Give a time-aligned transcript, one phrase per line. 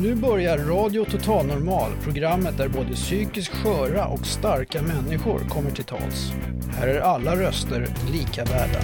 [0.00, 5.84] Nu börjar Radio Total Normal, programmet där både psykiskt sköra och starka människor kommer till
[5.84, 6.32] tals.
[6.70, 8.80] Här är alla röster lika värda.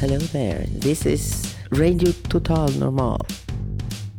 [0.00, 3.26] Hello there, this is Radio Total Normal.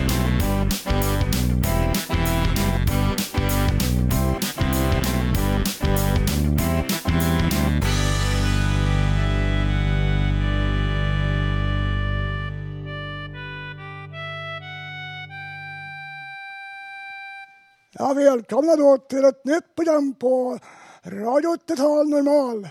[17.99, 20.59] Ja, välkomna då till ett nytt program på
[21.05, 22.67] Radio Total Normal.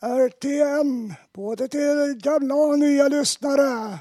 [0.00, 3.98] RTN, både till gamla och nya lyssnare.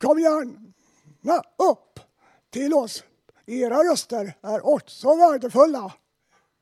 [0.00, 2.00] Kom gärna upp
[2.50, 3.04] till oss.
[3.46, 5.92] Era röster är också värdefulla.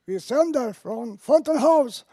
[0.06, 2.04] Vi sänder från Fountain House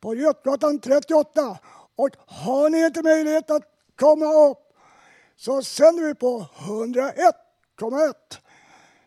[0.00, 1.58] på Götgatan 38
[1.96, 3.64] och har ni inte möjlighet att
[3.96, 4.58] komma upp
[5.36, 8.12] så sänder vi på 101,1.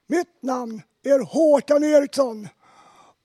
[0.09, 2.47] Mitt namn er Håkan Eriksson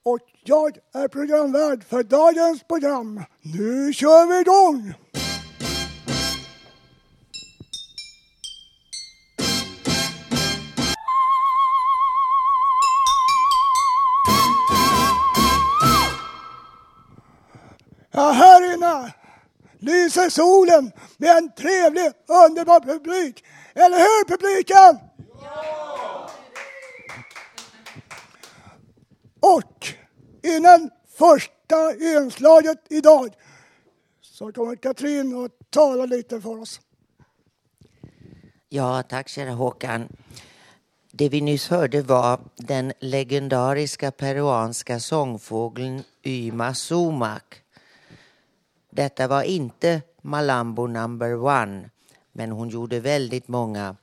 [0.04, 3.24] och jag är programvärd för dagens program.
[3.42, 4.94] Nu kör vi igång!
[18.10, 19.12] Ja, här inne
[19.78, 22.12] lyser solen med en trevlig,
[22.46, 23.44] underbar publik.
[23.74, 25.08] Eller hur publiken?
[29.40, 29.86] Och
[30.56, 33.34] innan första inslaget idag
[34.20, 36.80] så kommer Katrin att tala lite för oss.
[38.68, 40.08] Ja, tack kära Håkan.
[41.10, 47.42] Det vi nyss hörde var den legendariska peruanska sångfågeln Yma Sumac.
[48.90, 51.90] Detta var inte Malambo number one,
[52.32, 53.96] men hon gjorde väldigt många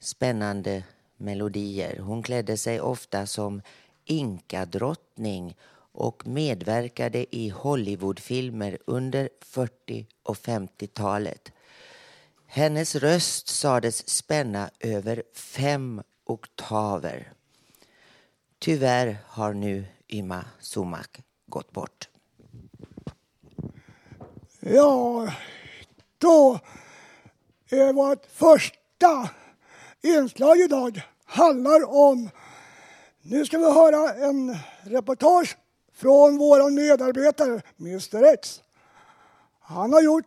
[0.00, 0.82] spännande
[1.16, 1.98] melodier.
[1.98, 3.62] Hon klädde sig ofta som
[4.04, 5.56] inkadrottning
[5.94, 11.52] och medverkade i Hollywoodfilmer under 40 och 50-talet.
[12.46, 17.32] Hennes röst sades spänna över fem oktaver.
[18.58, 22.08] Tyvärr har nu Yma Sumak gått bort.
[24.60, 25.32] Ja,
[26.18, 26.60] då
[27.68, 29.30] är vårt första
[30.02, 32.30] inslag idag handlar om
[33.22, 35.56] nu ska vi höra en reportage
[35.94, 38.62] från vår medarbetare Mr X.
[39.60, 40.24] Han har gjort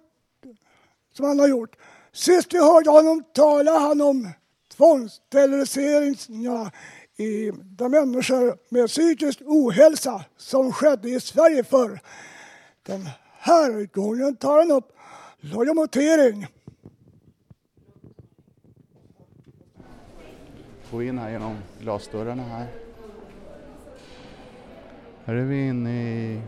[1.17, 1.75] som han har gjort.
[2.11, 4.29] Sist vi hörde honom tala han om
[4.75, 6.71] tvångssteriliseringar
[7.17, 11.99] i de människor med psykisk ohälsa som skedde i Sverige förr.
[12.83, 14.91] Den här gången tar han upp
[15.39, 16.47] lojomotering.
[20.91, 22.86] Gå in här genom glasdörrarna här.
[25.27, 26.41] Här är vi inne i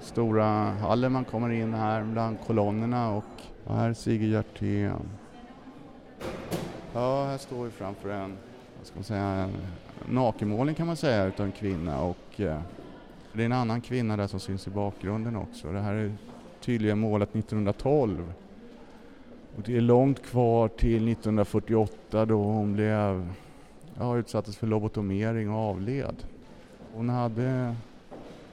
[0.00, 1.12] stora hallen.
[1.12, 3.24] Man kommer in här bland kolonnerna och
[3.66, 5.08] här är Sigrid Hjertén.
[6.94, 8.36] Ja, här står vi framför en,
[8.78, 9.52] vad ska man säga, en
[10.08, 12.60] nakenmålning kan man säga utav en kvinna och eh,
[13.32, 15.72] det är en annan kvinna där som syns i bakgrunden också.
[15.72, 16.12] Det här är
[16.60, 18.32] tydligen målat 1912.
[19.56, 23.32] Och det är långt kvar till 1948 då hon blev,
[23.98, 26.16] ja, utsattes för lobotomering och avled.
[26.96, 27.76] Hon hade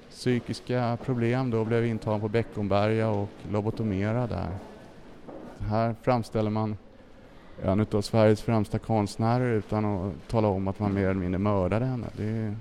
[0.10, 4.50] psykiska problem då och blev intagen på Beckomberga och lobotomerad där.
[5.60, 6.78] Här framställer man
[7.64, 11.86] en av Sveriges främsta konstnärer utan att tala om att man mer eller mindre mördade
[11.86, 12.08] henne.
[12.18, 12.56] Det är,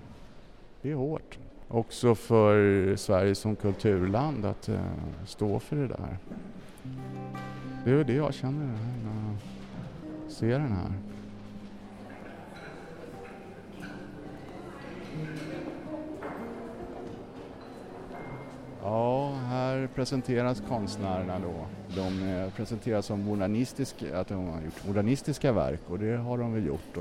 [0.82, 1.38] det är hårt.
[1.68, 4.80] Också för Sverige som kulturland att uh,
[5.26, 6.16] stå för det där.
[7.84, 9.32] Det är det jag känner när
[10.24, 10.92] jag ser den här.
[18.82, 21.66] Ja, här presenteras konstnärerna då.
[21.96, 26.52] De eh, presenteras som modernistiska, att de har gjort modernistiska verk och det har de
[26.52, 26.94] väl gjort.
[26.94, 27.00] Då.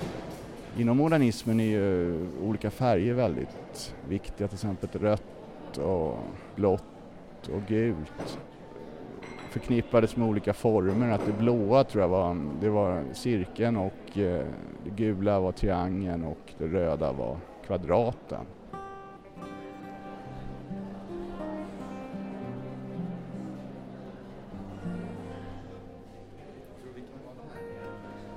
[0.81, 6.17] Inom modernismen är ju olika färger väldigt viktiga, till exempel rött och
[6.55, 8.39] blått och gult
[9.49, 11.11] förknippades med olika former.
[11.11, 14.45] Att det blåa tror jag var, det var cirkeln och eh,
[14.83, 17.37] det gula var triangeln och det röda var
[17.67, 18.45] Kvadraten.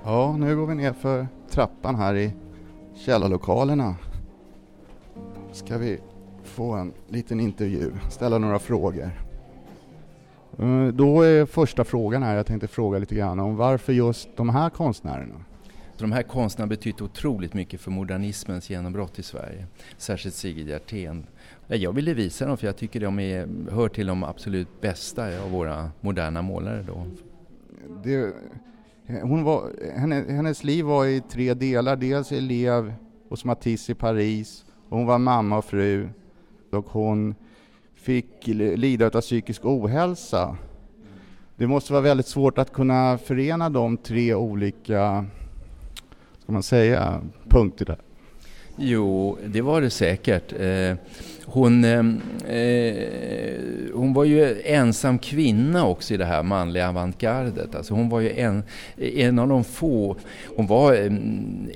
[0.03, 2.33] Ja, nu går vi ner för trappan här i
[2.95, 3.95] källarlokalerna.
[5.51, 5.99] Ska vi
[6.43, 9.09] få en liten intervju, ställa några frågor.
[10.59, 14.49] Eh, Då är första frågan här, jag tänkte fråga lite grann om varför just de
[14.49, 15.35] här konstnärerna?
[15.97, 19.65] De här konstnärerna betytt otroligt mycket för modernismens genombrott i Sverige.
[19.97, 21.27] Särskilt Sigrid Hjertén.
[21.67, 25.25] Ja, Jag ville visa dem för jag tycker de är, hör till de absolut bästa
[25.43, 27.05] av våra moderna målare då.
[28.03, 28.33] Det,
[29.07, 31.95] hon var, henne, hennes liv var i tre delar.
[31.95, 32.93] Dels elev
[33.29, 36.09] hos Matisse i Paris, och hon var mamma och fru
[36.71, 37.35] och hon
[37.93, 40.57] fick lida av psykisk ohälsa.
[41.55, 45.25] Det måste vara väldigt svårt att kunna förena de tre olika,
[46.39, 47.95] ska man säga, punkterna.
[48.77, 50.53] Jo, det var det säkert.
[50.59, 50.95] Eh,
[51.45, 51.99] Hon, eh,
[52.55, 53.53] eh,
[53.93, 57.75] hon var ju ensam kvinna också i det här manliga avantgardet.
[57.75, 58.63] Alltså hon var ju en,
[58.97, 60.15] en av de få.
[60.55, 61.11] Hon var eh,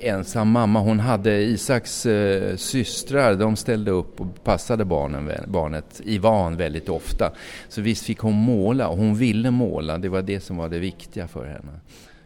[0.01, 0.79] ensam mamma.
[0.79, 3.35] Hon hade Isaks eh, systrar.
[3.35, 7.31] De ställde upp och passade barnen, barnet Ivan väldigt ofta.
[7.69, 9.97] Så visst fick hon måla och hon ville måla.
[9.97, 11.79] Det var det som var det viktiga för henne.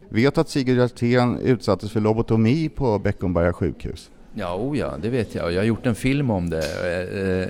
[0.09, 4.09] Vet att Sigrid Hjertén utsattes för lobotomi på Beckomberga sjukhus?
[4.33, 5.54] Ja, oh ja, det vet jag.
[5.54, 6.57] Jag har gjort en film om det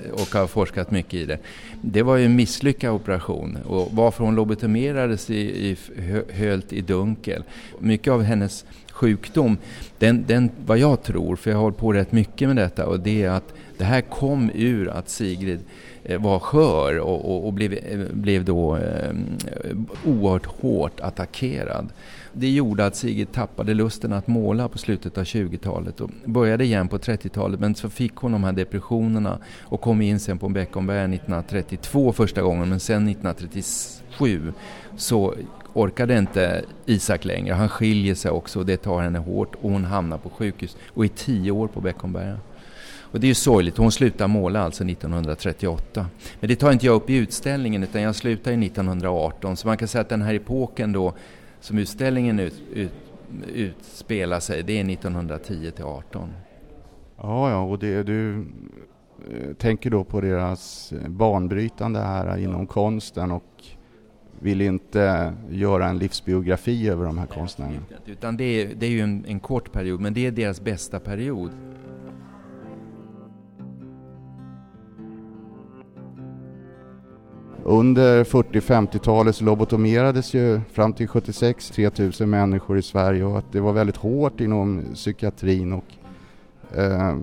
[0.04, 1.38] eh, och har forskat mycket i det.
[1.80, 5.76] Det var ju en misslyckad operation och varför hon lobotomerades i, i,
[6.32, 7.44] hölt i dunkel.
[7.78, 9.58] Mycket av hennes sjukdom,
[9.98, 13.00] den, den, vad jag tror, för jag har hållit på rätt mycket med detta och
[13.00, 15.60] det är att det här kom ur att Sigrid
[16.04, 19.12] eh, var skör och, och, och blev, eh, blev då eh,
[20.04, 21.88] oerhört hårt attackerad.
[22.34, 26.88] Det gjorde att Sigrid tappade lusten att måla på slutet av 20-talet och började igen
[26.88, 31.04] på 30-talet men så fick hon de här depressionerna och kom in sen på Beckomberga
[31.04, 34.52] 1932 första gången men sen 1937
[34.96, 35.34] så
[35.72, 37.54] orkade inte Isak längre.
[37.54, 41.04] Han skiljer sig också och det tar henne hårt och hon hamnar på sjukhus och
[41.04, 42.38] är tio år på Beckomberga.
[43.12, 46.06] Och det är ju sorgligt, hon slutar måla alltså 1938.
[46.40, 49.76] Men det tar inte jag upp i utställningen utan jag slutar ju 1918 så man
[49.76, 51.14] kan säga att den här epoken då
[51.62, 52.92] som utställningen ut, ut,
[53.54, 56.28] utspelar sig, det är 1910 till 18.
[57.16, 58.44] Ja, ja, och det, du
[59.58, 63.64] tänker då på deras banbrytande här inom konsten och
[64.40, 67.82] vill inte göra en livsbiografi över de här konstnärerna.
[68.06, 71.00] Utan det är, det är ju en, en kort period, men det är deras bästa
[71.00, 71.50] period.
[77.64, 83.60] Under 40-50-talet så lobotomerades ju fram till 76 3000 människor i Sverige och att det
[83.60, 85.84] var väldigt hårt inom psykiatrin och
[86.78, 87.16] eh,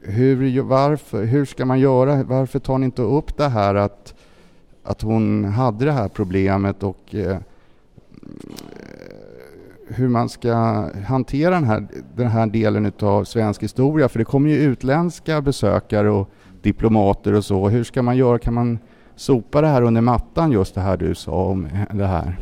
[0.00, 2.22] hur, varför, hur ska man göra?
[2.22, 4.14] Varför tar ni inte upp det här att,
[4.82, 7.36] att hon hade det här problemet och eh,
[9.88, 10.54] hur man ska
[11.06, 11.86] hantera den här,
[12.16, 14.08] den här delen av svensk historia?
[14.08, 16.30] För det kommer ju utländska besökare och
[16.62, 17.68] diplomater och så.
[17.68, 18.38] Hur ska man göra?
[18.38, 18.78] Kan man
[19.20, 22.38] sopa det här under mattan, just det här du sa om det här?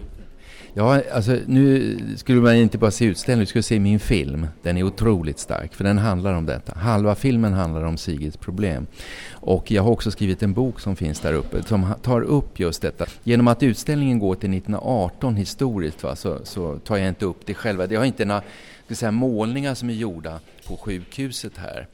[0.75, 4.47] Ja, alltså nu skulle man inte bara se utställningen, du skulle se min film.
[4.63, 6.79] Den är otroligt stark, för den handlar om detta.
[6.79, 8.87] Halva filmen handlar om Sigrids problem.
[9.33, 12.83] Och jag har också skrivit en bok som finns där uppe, som tar upp just
[12.83, 13.07] detta.
[13.23, 17.55] Genom att utställningen går till 1918 historiskt, va, så, så tar jag inte upp det
[17.55, 17.87] själva.
[17.87, 18.43] Jag har inte några
[18.89, 21.87] ska säga, målningar som är gjorda på sjukhuset här.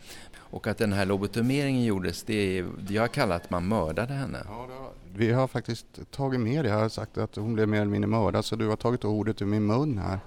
[0.54, 4.38] Och att den här lobotomeringen gjordes, det är, jag har kallat att man mördade henne.
[4.48, 4.68] Ja,
[5.14, 6.68] vi har faktiskt tagit med det.
[6.68, 9.42] Jag har sagt att hon blev mer eller mindre mördad, så du har tagit ordet
[9.42, 10.18] ur min mun här.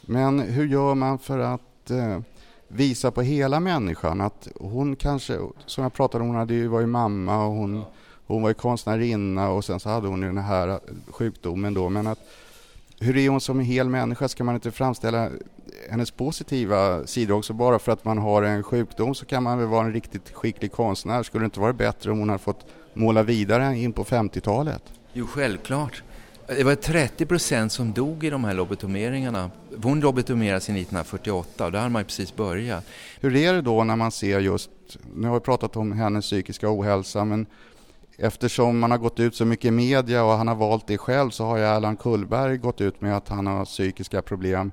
[0.00, 2.20] Men hur gör man för att eh,
[2.68, 4.20] visa på hela människan?
[4.20, 7.84] Att hon kanske, som jag pratade om, hon hade ju varit mamma och hon,
[8.26, 10.80] hon var ju konstnärinna och sen så hade hon ju den här
[11.10, 11.88] sjukdomen då.
[11.88, 12.18] Men att,
[13.00, 14.28] hur är hon som en hel människa?
[14.28, 15.30] Ska man inte framställa
[15.90, 17.52] hennes positiva sidor också?
[17.52, 20.72] Bara för att man har en sjukdom så kan man väl vara en riktigt skicklig
[20.72, 21.22] konstnär.
[21.22, 24.82] Skulle det inte vara bättre om hon hade fått måla vidare in på 50-talet?
[25.12, 26.02] Jo, självklart.
[26.46, 29.50] Det var 30 procent som dog i de här lobotomeringarna.
[29.82, 32.84] Hon lobotomerades 1948 och där hade man precis börjat.
[33.20, 34.70] Hur är det då när man ser just,
[35.14, 37.46] nu har vi pratat om hennes psykiska ohälsa, men
[38.18, 41.30] eftersom man har gått ut så mycket i media och han har valt det själv
[41.30, 44.72] så har ju Erland Kullberg gått ut med att han har psykiska problem.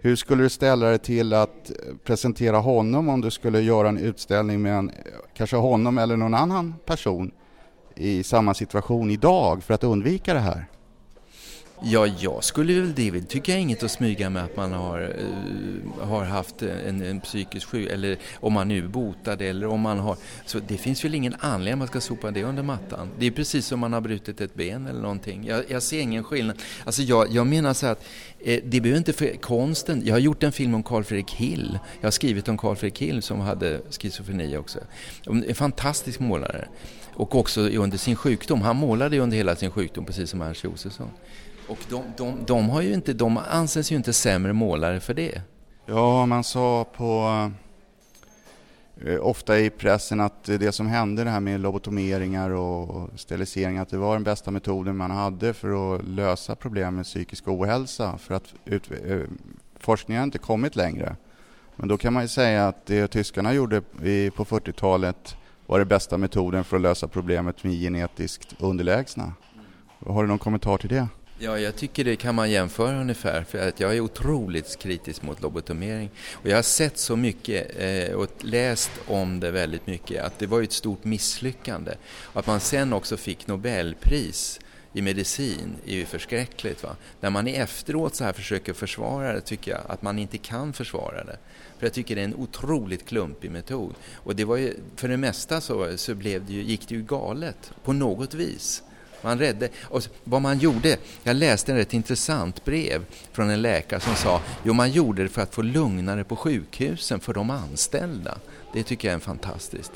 [0.00, 3.98] Hur skulle du ställa dig till att eh, presentera honom om du skulle göra en
[3.98, 4.92] utställning med en,
[5.34, 7.30] kanske honom eller någon annan person
[7.94, 10.66] i samma situation idag för att undvika det här?
[11.82, 16.04] Ja, jag skulle väl det tycker jag inget att smyga med att man har, uh,
[16.08, 19.98] har haft en, en psykisk sjuk eller om man nu är botad eller om man
[19.98, 20.16] har...
[20.46, 23.10] Så det finns väl ingen anledning att man ska sopa det under mattan.
[23.18, 25.46] Det är precis som man har brutit ett ben eller någonting.
[25.46, 26.56] Jag, jag ser ingen skillnad.
[26.84, 28.04] Alltså jag, jag menar så att
[28.38, 30.02] eh, det behöver inte för konsten.
[30.04, 31.78] Jag har gjort en film om Carl Fredrik Hill.
[32.00, 34.78] Jag har skrivit om Carl Fredrik Hill som hade schizofreni också.
[35.26, 36.68] En fantastisk målare.
[37.14, 38.60] Och också under sin sjukdom.
[38.60, 41.10] Han målade ju under hela sin sjukdom precis som Ernst Josefsson.
[41.68, 45.42] Och de, de, de, har ju inte, de anses ju inte sämre målare för det.
[45.86, 47.50] Ja, man sa på
[49.04, 53.88] eh, ofta i pressen att det som hände det här med lobotomeringar och steriliseringar att
[53.88, 58.34] det var den bästa metoden man hade för att lösa problem med psykisk ohälsa för
[58.34, 59.20] att ut, eh,
[59.80, 61.16] forskningen har inte kommit längre.
[61.76, 63.80] Men då kan man ju säga att det tyskarna gjorde
[64.36, 69.32] på 40-talet var den bästa metoden för att lösa problemet med genetiskt underlägsna.
[70.06, 71.08] Har du någon kommentar till det?
[71.38, 75.42] Ja, jag tycker det kan man jämföra ungefär för att jag är otroligt kritisk mot
[75.42, 76.10] lobotomering.
[76.32, 80.46] Och jag har sett så mycket eh, och läst om det väldigt mycket att det
[80.46, 81.92] var ett stort misslyckande.
[82.32, 84.60] Att man sen också fick Nobelpris
[84.92, 86.82] i medicin är ju förskräckligt.
[86.82, 86.96] Va?
[87.20, 91.24] När man efteråt så här försöker försvara det tycker jag att man inte kan försvara
[91.24, 91.38] det.
[91.78, 93.94] För jag tycker det är en otroligt klumpig metod.
[94.14, 97.02] Och det var ju, för det mesta så, så blev det ju, gick det ju
[97.02, 98.82] galet på något vis.
[99.26, 104.00] Man räddade, och vad man gjorde, jag läste en rätt intressant brev från en läkare
[104.00, 108.38] som sa jo man gjorde det för att få lugnare på sjukhusen för de anställda.
[108.72, 109.92] Det tycker jag är fantastiskt.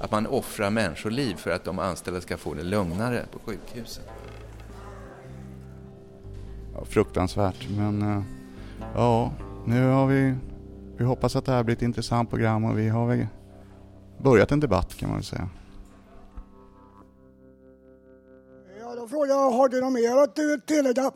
[0.00, 4.04] Att man offrar människoliv för att de anställda ska få det lugnare på sjukhusen.
[6.74, 8.22] Ja, fruktansvärt, men eh,
[8.94, 9.32] ja,
[9.66, 10.34] nu har vi,
[10.96, 13.26] vi hoppas att det här blir ett intressant program och vi har väl
[14.18, 15.48] börjat en debatt kan man väl säga.
[19.14, 21.12] Fråga, har du något mer att tillägga?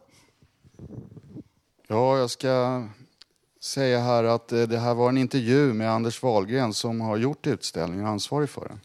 [1.86, 2.84] Ja, jag ska
[3.60, 7.46] säga här att eh, det här var en intervju med Anders Wahlgren som har gjort
[7.46, 8.80] utställningen och ansvarig för den.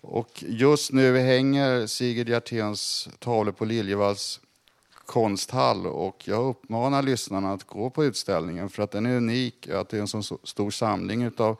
[0.00, 4.40] Och just nu hänger Sigrid Hjerténs tavlor på Liljevalchs
[5.06, 9.88] konsthall och jag uppmanar lyssnarna att gå på utställningen för att den är unik, att
[9.88, 11.56] det är en så stor samling av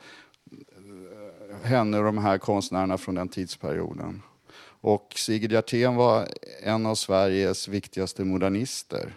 [0.50, 4.22] eh, henne och de här konstnärerna från den tidsperioden.
[4.86, 6.28] Och Sigrid Hjertén var
[6.62, 9.14] en av Sveriges viktigaste modernister.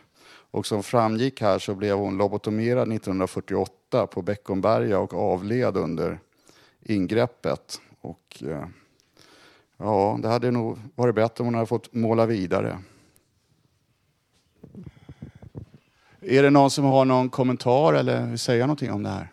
[0.52, 6.20] Och som framgick här så blev hon lobotomerad 1948 på Beckomberga och avled under
[6.82, 7.82] ingreppet.
[8.02, 8.66] Och, eh,
[9.78, 12.80] ja, det hade nog varit bättre om hon hade fått måla vidare.
[16.22, 19.32] Är det någon som har någon kommentar eller vill säga någonting om det här?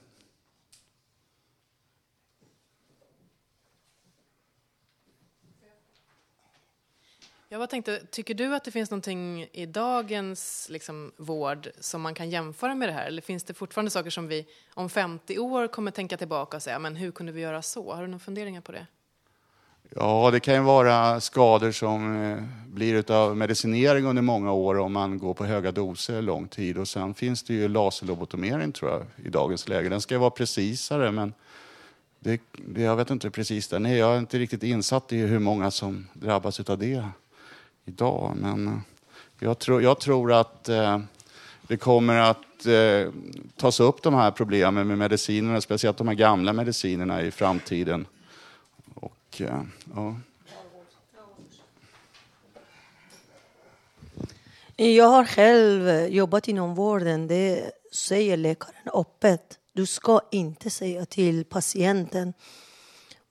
[7.56, 12.14] Jag bara tänkte, tycker du att det finns någonting i dagens liksom, vård som man
[12.14, 13.06] kan jämföra med det här?
[13.06, 16.78] Eller finns det fortfarande saker som vi om 50 år kommer tänka tillbaka och säga,
[16.78, 17.94] men hur kunde vi göra så?
[17.94, 18.86] Har du några funderingar på det?
[19.94, 24.92] Ja, det kan ju vara skador som eh, blir av medicinering under många år om
[24.92, 26.78] man går på höga doser lång tid.
[26.78, 29.88] Och sen finns det ju laserlobotomering tror jag i dagens läge.
[29.88, 31.34] Den ska vara precisare men
[32.20, 35.38] det, det, jag vet inte precis Den är, jag är inte riktigt insatt i hur
[35.38, 37.04] många som drabbas av det
[37.86, 38.36] idag.
[38.36, 38.78] Men eh,
[39.38, 40.98] jag tror, jag tror att eh,
[41.62, 43.12] det kommer att eh,
[43.56, 48.06] tas upp de här problemen med medicinerna, speciellt de här gamla medicinerna i framtiden.
[48.94, 49.62] Och, eh,
[49.94, 50.16] ja.
[54.76, 57.26] Jag har själv jobbat inom vården.
[57.26, 59.58] Det säger läkaren öppet.
[59.72, 62.32] Du ska inte säga till patienten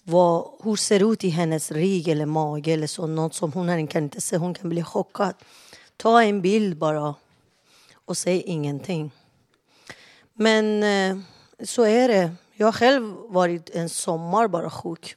[0.08, 3.88] vad, hur ser det ut i hennes rygg eller mage eller så, något som hon
[3.88, 4.38] kan inte se.
[4.38, 5.34] Hon kan bli chockad.
[5.98, 7.16] Ta en bild bara
[8.06, 9.12] och säg ingenting.
[10.34, 11.18] Men eh,
[11.64, 12.32] så är det.
[12.54, 15.16] Jag har själv varit en sommar bara sjuk.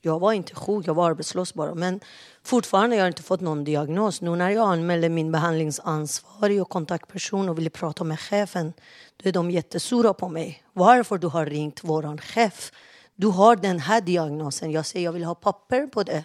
[0.00, 1.74] Jag var inte sjuk, jag var arbetslös bara.
[1.74, 2.00] Men
[2.42, 4.20] fortfarande har jag inte fått någon diagnos.
[4.20, 8.72] Nu när jag anmälde min behandlingsansvarig och kontaktperson och ville prata med chefen,
[9.16, 10.62] då är de jättesura på mig.
[10.72, 12.72] Varför du har ringt våran chef?
[13.22, 14.70] Du har den här diagnosen.
[14.70, 16.24] Jag säger jag vill ha papper på det.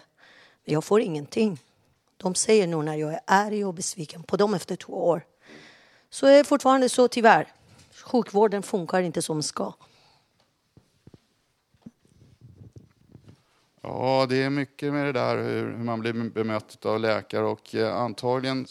[0.64, 1.60] Men jag får ingenting.
[2.16, 5.22] De säger nu när jag är arg och besviken på dem efter två år.
[6.10, 7.52] Så är det fortfarande så tyvärr.
[8.04, 9.72] Sjukvården funkar inte som ska.
[13.82, 17.96] Ja, det är mycket med det där hur man blir bemött av läkare och eh,
[17.96, 18.66] antagligen,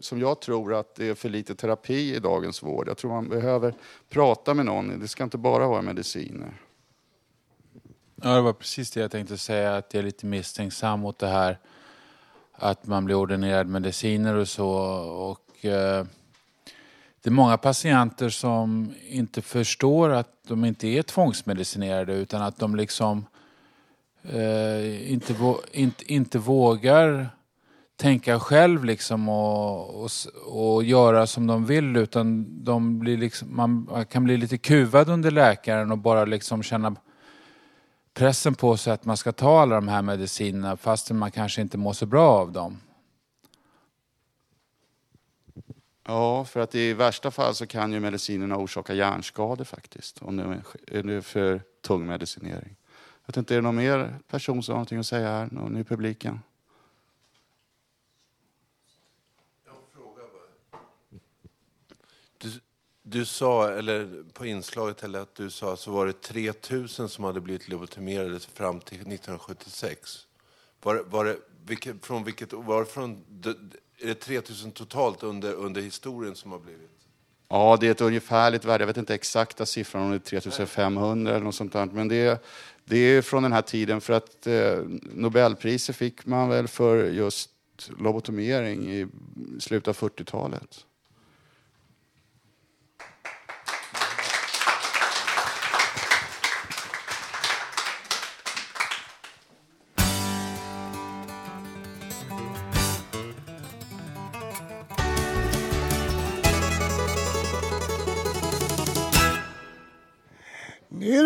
[0.00, 2.88] som jag tror, att det är för lite terapi i dagens vård.
[2.88, 3.74] Jag tror man behöver
[4.08, 5.00] prata med någon.
[5.00, 6.60] Det ska inte bara vara mediciner.
[8.22, 11.26] Ja, det var precis det jag tänkte säga, att jag är lite misstänksam mot det
[11.26, 11.58] här
[12.52, 14.68] att man blir ordinerad mediciner och så.
[15.30, 16.04] Och eh,
[17.22, 22.76] det är många patienter som inte förstår att de inte är tvångsmedicinerade utan att de
[22.76, 23.26] liksom
[24.22, 25.34] eh, inte,
[25.72, 27.30] inte, inte vågar
[27.96, 30.10] tänka själv liksom och, och,
[30.46, 35.30] och göra som de vill utan de blir liksom, man kan bli lite kuvad under
[35.30, 36.96] läkaren och bara liksom känna
[38.14, 41.78] pressen på sig att man ska ta alla de här medicinerna fastän man kanske inte
[41.78, 42.80] mår så bra av dem.
[46.06, 50.22] Ja, för att i värsta fall så kan ju medicinerna orsaka hjärnskador faktiskt.
[50.22, 50.42] Om det
[50.86, 52.76] är för tung medicinering.
[53.22, 55.48] Jag vet inte, är det någon mer person som har någonting att säga här?
[55.52, 56.40] Någon i publiken?
[63.10, 67.40] Du, sa, eller på inslaget, eller att du sa så var det 3000 som hade
[67.40, 70.26] blivit lobotomerade fram till 1976.
[70.82, 71.36] Var, var det,
[71.66, 73.24] vilket, från vilket, var från
[73.98, 76.90] är det 3000 totalt under, under historien som har blivit?
[77.48, 78.82] Ja, det är ett ungefärligt värde.
[78.82, 81.86] Jag vet inte exakta siffran, om det är 3500 eller något sånt där.
[81.86, 82.38] Men det är,
[82.84, 84.78] det är från den här tiden, för att eh,
[85.12, 87.50] Nobelpriset fick man väl för just
[87.98, 89.06] lobotomering i
[89.58, 90.84] slutet av 40-talet.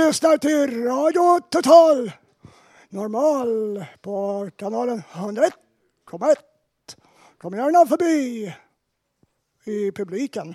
[0.06, 2.12] Lyssnar till Radio Total
[2.88, 6.36] Normal på kanalen 101,1.
[7.38, 8.54] Kom gärna förbi
[9.64, 10.54] i publiken.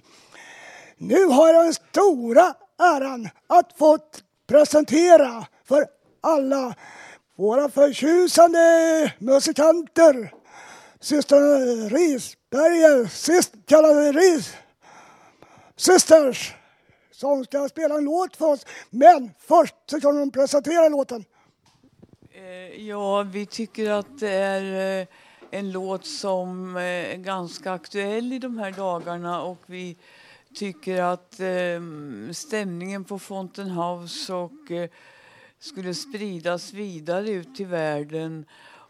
[0.98, 3.98] Nu har jag den stora äran att få
[4.48, 5.86] presentera för
[6.22, 6.76] alla
[7.36, 10.34] våra förtjusande musikanter.
[11.00, 11.56] Systrarna
[11.90, 14.54] Risberger, sist kallade Ris
[15.76, 16.54] Sisters
[17.20, 18.66] som ska spela en låt för oss.
[18.90, 21.26] Men först så kan de presentera låten.
[22.32, 25.08] Eh, ja, vi tycker att det är eh,
[25.52, 29.98] en låt som är ganska aktuell i de här dagarna och vi
[30.56, 31.40] tycker att
[32.32, 34.72] stämningen på Fountain House och
[35.60, 38.46] skulle spridas vidare ut till världen.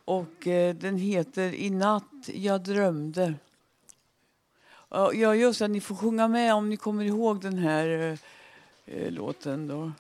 [0.06, 3.34] Och den heter I natt jag drömde.
[4.90, 5.68] Ja, just det.
[5.68, 9.92] Ni får sjunga med om ni kommer ihåg den här eh, eh låten då.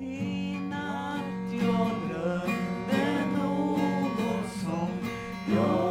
[0.00, 4.88] I natt jag drömde något som
[5.56, 5.83] jag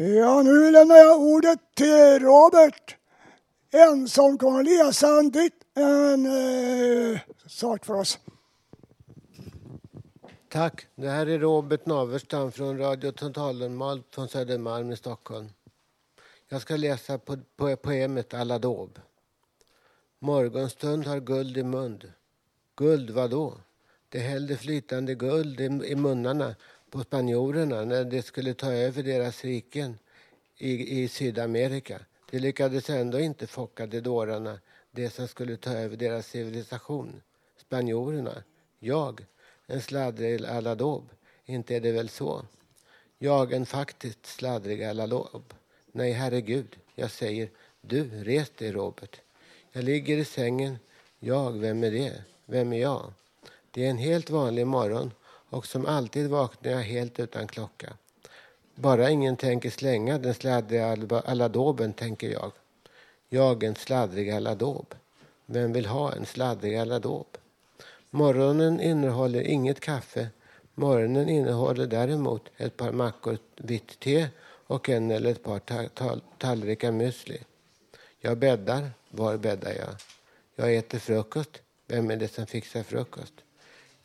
[0.00, 2.96] Ja, nu lämnar jag ordet till Robert.
[3.70, 8.18] En som kommer läsa en dikt, en eh, sak för oss.
[10.48, 10.86] Tack.
[10.94, 15.48] Det här är Robert Naverstam från Radio Totalnormal från Södermalm i Stockholm.
[16.48, 18.98] Jag ska läsa på, på poemet Aladåb.
[20.18, 22.12] Morgonstund har guld i mund.
[22.76, 23.54] Guld vadå?
[24.08, 26.54] Det hällde flytande guld i, i munnarna
[26.90, 29.98] på spanjorerna när de skulle ta över deras riken
[30.56, 32.00] i, i Sydamerika.
[32.30, 37.22] De lyckades ändå inte focka de dårarna, de som skulle ta över deras civilisation.
[37.56, 38.42] Spanjorerna.
[38.78, 39.26] Jag,
[39.66, 41.08] en sladdrig Aladåb.
[41.44, 42.46] Inte är det väl så?
[43.18, 45.54] Jag, en faktiskt sladdrig Aladåb.
[45.92, 49.20] Nej, herregud, jag säger du, res dig Robert.
[49.72, 50.78] Jag ligger i sängen.
[51.18, 52.24] Jag, vem är det?
[52.46, 53.12] Vem är jag?
[53.70, 55.10] Det är en helt vanlig morgon
[55.50, 57.92] och som alltid vaknar jag helt utan klocka.
[58.74, 62.52] Bara ingen tänker slänga den sladdriga aladåben, tänker jag.
[63.28, 64.94] Jag en sladdrig aladåb.
[65.46, 67.26] Vem vill ha en sladdrig aladåb?
[68.10, 70.28] Morgonen innehåller inget kaffe.
[70.74, 74.28] Morgonen innehåller däremot ett par mackor vitt te
[74.66, 75.60] och en eller ett par
[76.38, 77.38] tallrikar müsli.
[78.20, 78.90] Jag bäddar.
[79.10, 79.94] Var bäddar jag?
[80.56, 81.62] Jag äter frukost.
[81.86, 83.34] Vem är det som fixar frukost?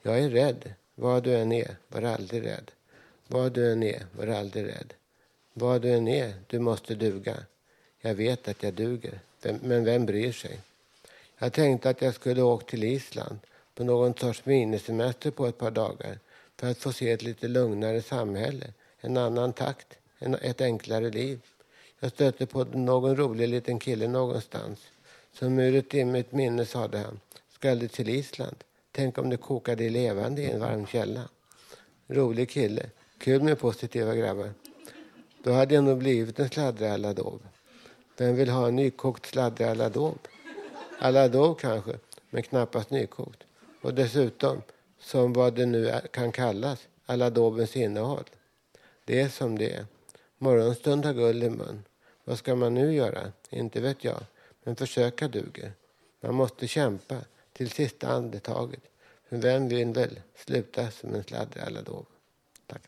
[0.01, 0.73] Jag är rädd.
[0.95, 2.71] Vad du än är, var aldrig rädd.
[3.27, 4.93] Vad du än är, var aldrig rädd.
[5.53, 7.37] Vad du än är, du måste duga.
[8.01, 9.19] Jag vet att jag duger,
[9.61, 10.59] men vem bryr sig?
[11.37, 13.39] Jag tänkte att jag skulle åka till Island
[13.75, 16.19] på någon sorts minisemester på ett par dagar
[16.57, 21.39] för att få se ett lite lugnare samhälle, en annan takt, ett enklare liv.
[21.99, 24.79] Jag stötte på någon rolig liten kille någonstans.
[25.33, 27.19] Som ur ett dimmigt minne sade han,
[27.51, 28.55] ska du till Island?
[28.95, 31.29] Tänk om det kokade levande i en varm källa.
[32.07, 32.89] Rolig kille.
[33.17, 34.53] Kul med positiva grabbar.
[35.43, 37.41] Då hade jag nog blivit en sladdrig aladov.
[38.17, 40.17] Vem vill ha en nykokt sladdrig aladov?
[40.99, 41.97] Aladov kanske,
[42.29, 43.43] men knappast nykokt.
[43.81, 44.61] Och dessutom,
[44.99, 48.29] som vad det nu kan kallas, aladobens innehåll.
[49.05, 49.85] Det är som det är.
[50.37, 51.83] Morgonstund har guld i mun.
[52.23, 53.31] Vad ska man nu göra?
[53.49, 54.19] Inte vet jag.
[54.63, 55.71] Men försöka duger.
[56.21, 57.15] Man måste kämpa
[57.53, 58.83] till sista andetaget.
[59.29, 62.05] För vem vill väl sluta som en sladdrig aladov?
[62.67, 62.81] Tack.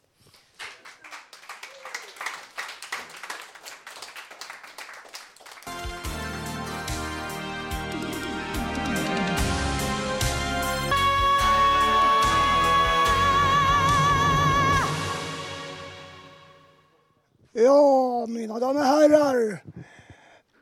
[17.57, 19.63] Ja, mina damer och herrar.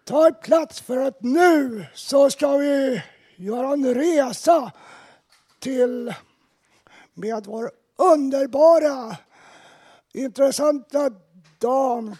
[0.06, 3.02] Ta plats för att nu så ska vi
[3.43, 4.71] göra en resa
[5.60, 6.13] till
[7.13, 9.17] med vår underbara,
[10.13, 11.10] intressanta
[11.60, 12.15] dam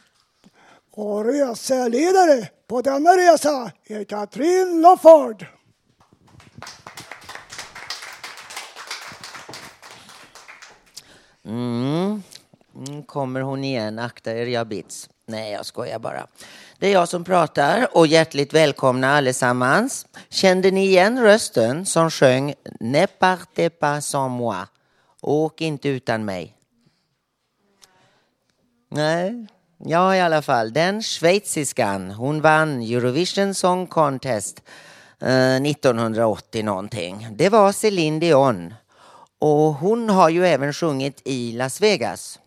[0.92, 5.46] och reseledare på denna resa är Katrin Lofford.
[11.46, 12.24] Mm.
[12.72, 15.10] Nu kommer hon igen, akta er jag bits.
[15.34, 16.28] Nej, jag skojar bara.
[16.78, 20.06] Det är jag som pratar och hjärtligt välkomna allesammans.
[20.30, 24.66] Kände ni igen rösten som sjöng Ne partez pas sans moi?
[25.22, 26.56] Åk inte utan mig.
[28.90, 30.74] Nej, ja i alla fall.
[30.74, 34.62] Den schweiziskan, hon vann Eurovision Song Contest
[35.22, 37.28] eh, 1980 någonting.
[37.32, 38.74] Det var Céline Dion.
[39.40, 42.40] Och hon har ju även sjungit i Las Vegas.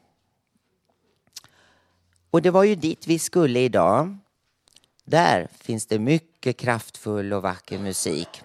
[2.37, 4.17] Och det var ju dit vi skulle idag.
[5.05, 8.43] Där finns det mycket kraftfull och vacker musik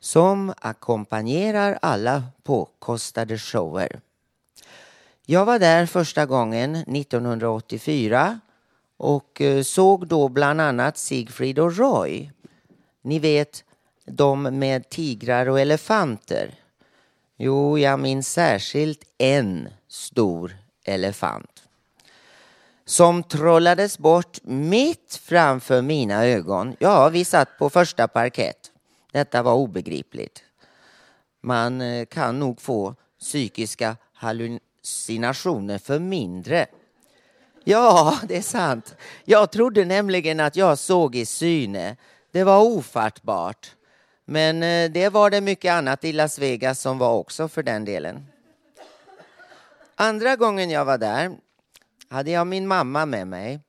[0.00, 4.00] som ackompanjerar alla påkostade shower.
[5.26, 8.40] Jag var där första gången 1984
[8.96, 12.30] och eh, såg då bland annat Siegfried och Roy.
[13.02, 13.64] Ni vet,
[14.04, 16.54] de med tigrar och elefanter.
[17.36, 21.51] Jo, jag minns särskilt en stor elefant
[22.92, 26.76] som trollades bort mitt framför mina ögon.
[26.78, 28.70] Ja, vi satt på första parkett.
[29.12, 30.42] Detta var obegripligt.
[31.42, 36.66] Man eh, kan nog få psykiska hallucinationer för mindre.
[37.64, 38.94] Ja, det är sant.
[39.24, 41.96] Jag trodde nämligen att jag såg i syne.
[42.32, 43.70] Det var ofattbart.
[44.24, 47.84] Men eh, det var det mycket annat i Las Vegas som var också för den
[47.84, 48.26] delen.
[49.94, 51.36] Andra gången jag var där
[52.12, 53.60] hade jag min mamma med mig.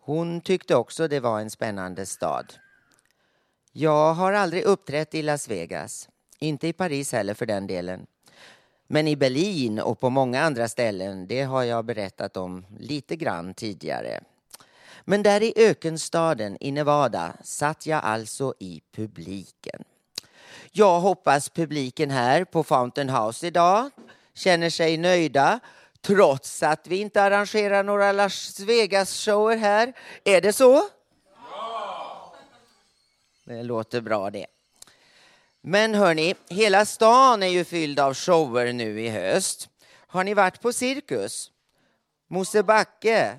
[0.00, 2.54] Hon tyckte också det var en spännande stad.
[3.72, 8.06] Jag har aldrig uppträtt i Las Vegas, inte i Paris heller för den delen.
[8.86, 13.54] Men i Berlin och på många andra ställen, det har jag berättat om lite grann
[13.54, 14.20] tidigare.
[15.04, 19.84] Men där i ökenstaden i Nevada satt jag alltså i publiken.
[20.72, 23.90] Jag hoppas publiken här på Fountain House idag
[24.34, 25.60] känner sig nöjda
[26.04, 29.92] trots att vi inte arrangerar några Las Vegas-shower här.
[30.24, 30.88] Är det så?
[31.50, 32.34] Ja!
[33.44, 34.46] Det låter bra det.
[35.60, 39.68] Men hörni, hela stan är ju fylld av shower nu i höst.
[40.06, 41.50] Har ni varit på Cirkus?
[42.28, 43.38] Mosebacke,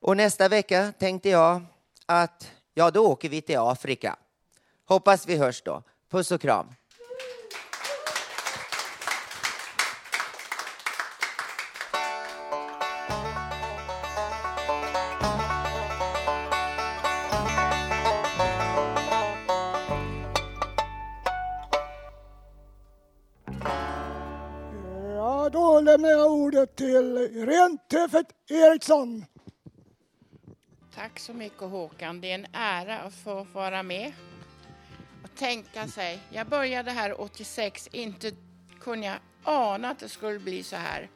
[0.00, 1.62] och nästa vecka tänkte jag
[2.06, 4.16] att ja, då åker vi till Afrika.
[4.84, 5.82] Hoppas vi hörs då.
[6.08, 6.74] Puss och kram.
[26.58, 27.78] Ordet till Irene
[28.48, 29.24] Eriksson.
[30.94, 32.20] Tack så mycket Håkan.
[32.20, 34.12] Det är en ära att få vara med
[35.24, 36.20] och tänka sig.
[36.30, 38.32] Jag började här 86, inte
[38.80, 41.08] kunde jag ana att det skulle bli så här.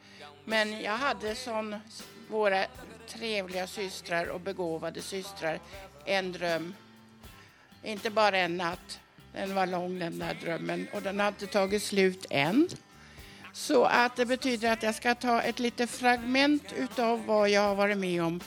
[0.44, 1.76] Men jag hade som
[2.30, 2.64] våra
[3.08, 5.60] trevliga systrar och begåvade systrar
[6.04, 6.74] en dröm.
[7.82, 9.00] Inte bara en natt.
[9.32, 12.68] Den var lång den där drömmen och den har inte tagit slut än.
[13.52, 17.74] Så att det betyder att jag ska ta ett litet fragment utav vad jag har
[17.74, 18.40] varit med om.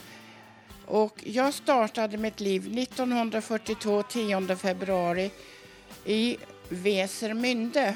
[0.86, 5.30] Och jag startade mitt liv 1942, 10 februari
[6.04, 6.36] i
[6.68, 7.94] Wesermünde.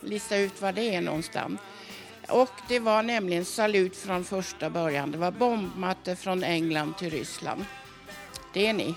[0.00, 1.60] Lista ut var det är någonstans.
[2.28, 5.10] Och det var nämligen salut från första början.
[5.10, 7.64] Det var bombmattor från England till Ryssland.
[8.54, 8.94] Det är ni.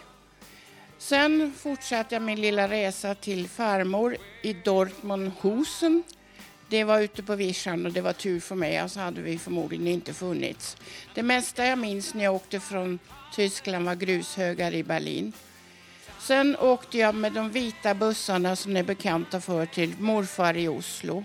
[0.97, 6.03] Sen fortsatte jag min lilla resa till farmor i Dortmundhusen.
[6.71, 9.87] Det var ute på vischan och det var tur för mig, alltså hade vi förmodligen
[9.87, 10.77] inte funnits.
[11.13, 12.99] Det mesta jag minns när jag åkte från
[13.33, 15.33] Tyskland var grushögar i Berlin.
[16.19, 21.23] Sen åkte jag med de vita bussarna som är bekanta för till morfar i Oslo.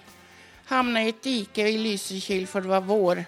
[0.65, 3.25] Hamnade i ett dike i Lysekil för det var vår.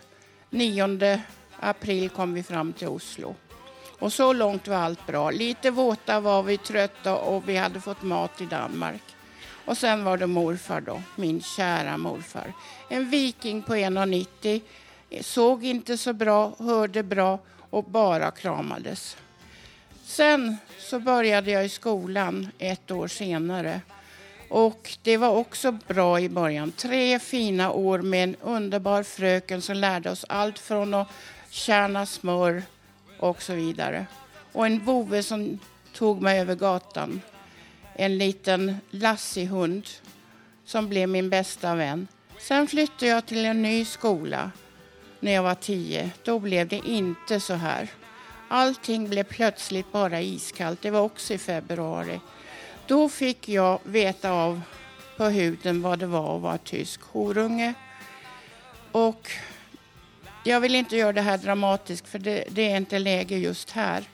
[0.51, 1.23] 9
[1.61, 3.35] april kom vi fram till Oslo.
[3.99, 5.31] Och så långt var allt bra.
[5.31, 9.03] Lite våta var vi, trötta och vi hade fått mat i Danmark.
[9.69, 12.53] Och sen var det morfar då, min kära morfar.
[12.89, 14.61] En viking på 1,90.
[15.21, 17.39] Såg inte så bra, hörde bra
[17.71, 19.17] och bara kramades.
[20.05, 23.81] Sen så började jag i skolan ett år senare.
[24.49, 26.73] Och det var också bra i början.
[26.73, 31.09] Tre fina år med en underbar fröken som lärde oss allt från att
[31.51, 32.63] kärna smör
[33.19, 34.07] och så vidare.
[34.53, 35.59] Och en vovve som
[35.95, 37.21] tog mig över gatan.
[38.01, 39.89] En liten lassihund
[40.65, 42.09] som blev min bästa vän.
[42.39, 44.51] Sen flyttade jag till en ny skola
[45.21, 46.11] när jag var tio.
[46.25, 47.89] Då blev det inte så här.
[48.49, 50.83] Allting blev plötsligt bara iskallt.
[50.83, 52.21] Det var också i februari.
[52.87, 54.61] Då fick jag veta av
[55.17, 57.75] på huden vad det var att vara tysk horunge.
[58.93, 59.31] Och
[60.45, 64.05] jag vill inte göra det här dramatiskt för det, det är inte läge just här.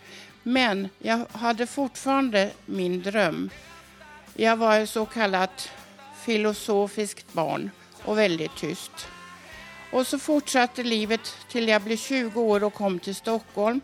[0.43, 3.51] Men jag hade fortfarande min dröm.
[4.37, 5.71] Jag var ett så kallat
[6.25, 7.71] filosofiskt barn
[8.05, 9.09] och väldigt tyst.
[9.93, 13.81] Och så fortsatte livet till jag blev 20 år och kom till Stockholm.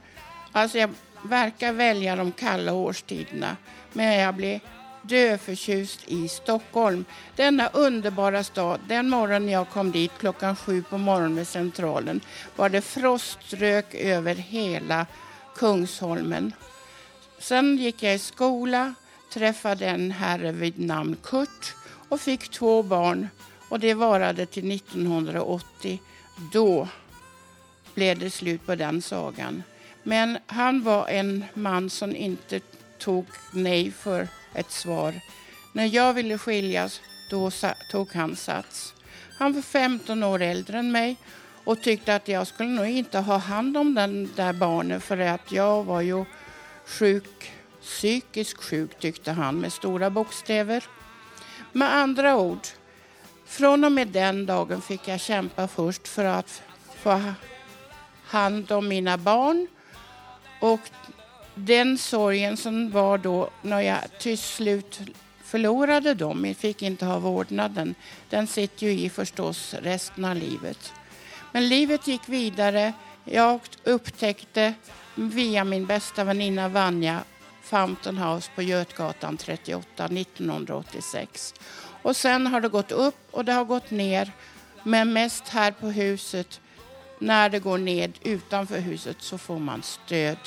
[0.53, 0.91] Alltså jag
[1.23, 3.57] verkar välja de kalla årstiderna,
[3.93, 4.61] men jag blev
[5.03, 7.05] döförtjust i Stockholm.
[7.37, 8.81] Denna underbara stad.
[8.89, 12.21] Den morgon jag kom dit klockan sju på morgonen vid Centralen
[12.57, 15.07] var det froströk över hela
[15.57, 16.53] Kungsholmen.
[17.39, 18.95] Sen gick jag i skola,
[19.31, 21.75] träffade en herre vid namn Kurt
[22.09, 23.29] och fick två barn
[23.69, 26.01] och det varade till 1980.
[26.53, 26.89] Då
[27.95, 29.63] blev det slut på den sagan.
[30.03, 32.61] Men han var en man som inte
[32.99, 35.15] tog nej för ett svar.
[35.73, 37.51] När jag ville skiljas, då
[37.91, 38.95] tog han sats.
[39.39, 41.17] Han var 15 år äldre än mig
[41.65, 45.53] och tyckte att jag skulle nog inte ha hand om den där barnen för att
[45.53, 46.25] jag var ju
[46.87, 50.85] sjuk, psykiskt sjuk tyckte han med stora bokstäver.
[51.73, 52.67] Med andra ord,
[53.47, 56.63] från och med den dagen fick jag kämpa först för att
[57.03, 57.35] få ha
[58.25, 59.67] hand om mina barn
[60.61, 60.81] och
[61.55, 65.01] den sorgen som var då när jag till slut
[65.45, 67.95] förlorade dem, jag fick inte ha vårdnaden,
[68.31, 70.93] den sitter ju i förstås resten av livet.
[71.53, 72.93] Men livet gick vidare.
[73.25, 74.75] Jag upptäckte
[75.15, 77.21] via min bästa väninna Vanja
[77.71, 81.55] Fountain House på Götgatan 38 1986.
[82.03, 84.33] Och sen har det gått upp och det har gått ner,
[84.83, 86.61] men mest här på huset.
[87.19, 90.39] När det går ned utanför huset så får man stöd.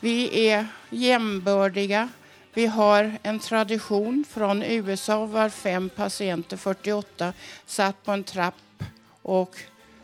[0.00, 2.08] Vi är jämbördiga.
[2.54, 7.32] Vi har en tradition från USA var fem patienter, 48,
[7.66, 8.84] satt på en trapp
[9.22, 9.56] och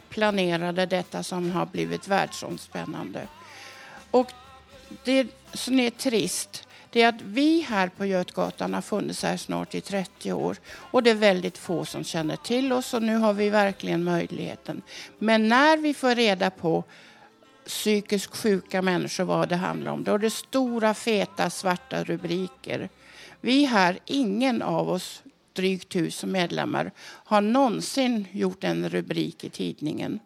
[0.08, 3.26] planerade detta som har blivit världsomspännande.
[4.10, 4.32] Och
[5.04, 9.74] det som är trist det är att vi här på Götgatan har funnits här snart
[9.74, 13.32] i 30 år och det är väldigt få som känner till oss och nu har
[13.32, 14.82] vi verkligen möjligheten.
[15.18, 16.84] Men när vi får reda på
[17.66, 22.88] psykiskt sjuka människor vad det handlar om, då är det stora feta svarta rubriker.
[23.40, 30.20] Vi här, ingen av oss drygt tusen medlemmar har någonsin gjort en rubrik i tidningen.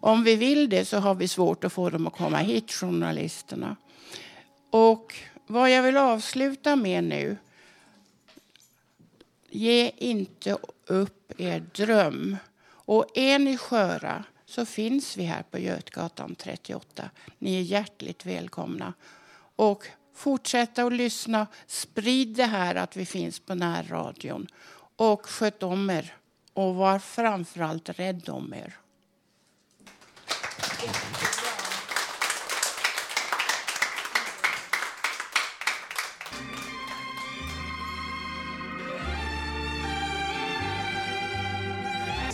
[0.00, 3.76] Om vi vill det så har vi svårt att få dem att komma hit, journalisterna.
[4.70, 5.14] Och
[5.46, 7.36] vad jag vill avsluta med nu.
[9.48, 12.36] Ge inte upp er dröm.
[12.68, 17.10] Och är ni sköra så finns vi här på Götgatan 38.
[17.38, 18.94] Ni är hjärtligt välkomna.
[19.56, 21.46] Och fortsätta att lyssna.
[21.66, 24.46] Sprid det här att vi finns på närradion.
[24.96, 26.14] Och sköt om er.
[26.52, 28.76] Och var framförallt rädd om er.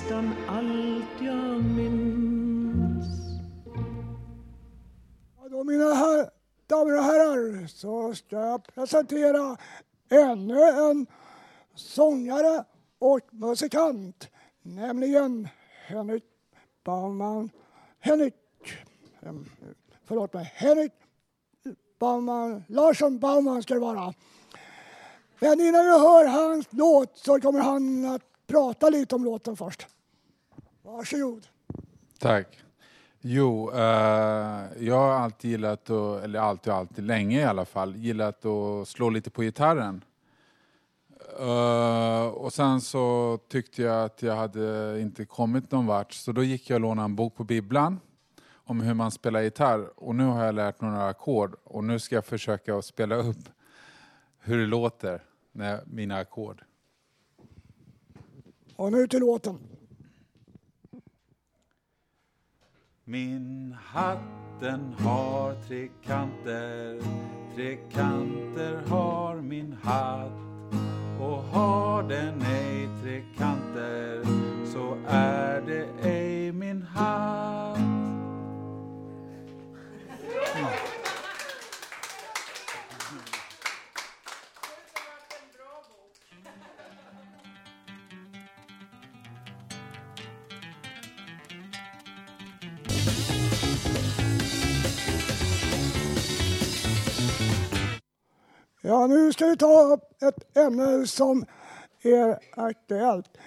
[0.06, 3.06] Nästan allt jag minns
[5.36, 6.30] Ja, då mina herr,
[6.66, 9.56] damer och herrar så ska jag presentera
[10.10, 11.06] ännu en
[11.74, 12.64] sångare
[12.98, 14.28] och musikant,
[14.62, 15.48] nämligen
[15.86, 16.24] Henrik
[16.84, 17.50] Baumann.
[18.00, 18.34] Henrik,
[19.20, 19.44] ehm,
[20.04, 20.92] förlåt mig, Henrik
[21.98, 24.14] Baumann, Larsson Baumann ska det vara.
[25.38, 29.86] Men innan vi hör hans låt så kommer han att prata lite om låten först.
[30.86, 31.46] Varsågod.
[32.18, 32.58] Tack.
[33.20, 37.96] Jo, eh, jag har alltid gillat, att, eller alltid och alltid, länge i alla fall,
[37.96, 40.04] gillat att slå lite på gitarren.
[41.38, 46.42] Eh, och sen så tyckte jag att jag hade inte kommit någon vart, så då
[46.42, 48.00] gick jag och lånade en bok på bibblan
[48.54, 49.90] om hur man spelar gitarr.
[49.96, 53.48] Och nu har jag lärt några ackord och nu ska jag försöka att spela upp
[54.38, 55.22] hur det låter
[55.52, 56.64] med mina ackord.
[58.76, 59.58] Och nu till låten.
[63.08, 64.18] Min hatt
[64.60, 67.00] den har tre kanter.
[67.54, 70.32] Tre kanter har min hatt.
[71.20, 74.22] Och har den ej tre kanter
[74.72, 77.55] Så är det ej min hatt.
[98.80, 101.44] Ja, nu ska vi ta upp ett ämne som
[102.02, 103.38] är aktuellt.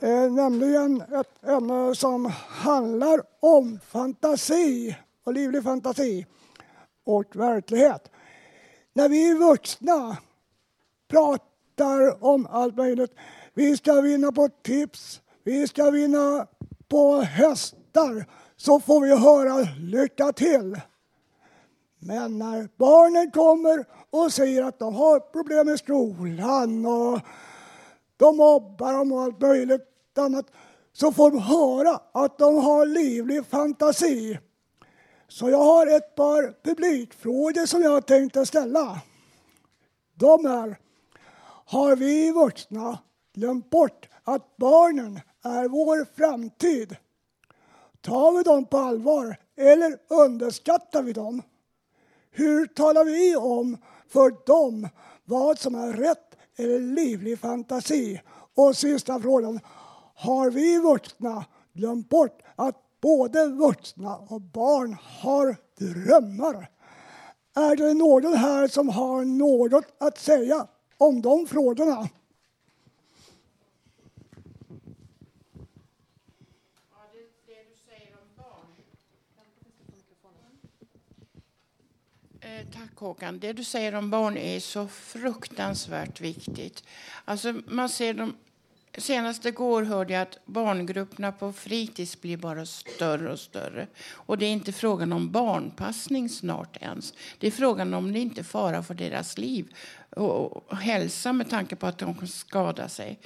[0.00, 6.26] Eh, nämligen ett ämne som handlar om fantasi och livlig fantasi
[7.04, 8.10] och verklighet.
[8.92, 10.16] När vi vuxna
[11.08, 13.12] pratar om allt möjligt.
[13.54, 16.46] Vi ska vinna på tips, vi ska vinna
[16.88, 18.26] på hästar.
[18.56, 20.80] Så får vi höra lycka till.
[22.06, 27.20] Men när barnen kommer och säger att de har problem i skolan och
[28.16, 30.46] de mobbar dem och allt möjligt annat
[30.92, 34.38] så får de höra att de har livlig fantasi.
[35.28, 39.00] Så jag har ett par publikfrågor som jag tänkte ställa.
[40.14, 40.78] De är,
[41.66, 42.98] har vi vuxna
[43.34, 46.96] glömt bort att barnen är vår framtid?
[48.00, 51.42] Tar vi dem på allvar eller underskattar vi dem?
[52.36, 53.76] Hur talar vi om
[54.08, 54.88] för dem
[55.24, 58.20] vad som är rätt eller livlig fantasi?
[58.54, 59.60] Och sista frågan.
[60.14, 66.70] Har vi vuxna glömt bort att både vuxna och barn har drömmar.
[67.54, 70.66] Är det någon här som har något att säga
[70.98, 72.08] om de frågorna?
[82.40, 83.38] Eh, Tack Håkan.
[83.38, 86.84] Det du säger om barn är så fruktansvärt viktigt.
[87.24, 88.34] Alltså man ser de
[88.98, 93.86] Senast igår hörde jag att barngrupperna på fritids blir bara större och större.
[94.10, 97.14] Och det är inte frågan om barnpassning snart ens.
[97.38, 99.74] Det är frågan om det inte är fara för deras liv
[100.16, 103.18] och, och hälsa med tanke på att de kan skada sig.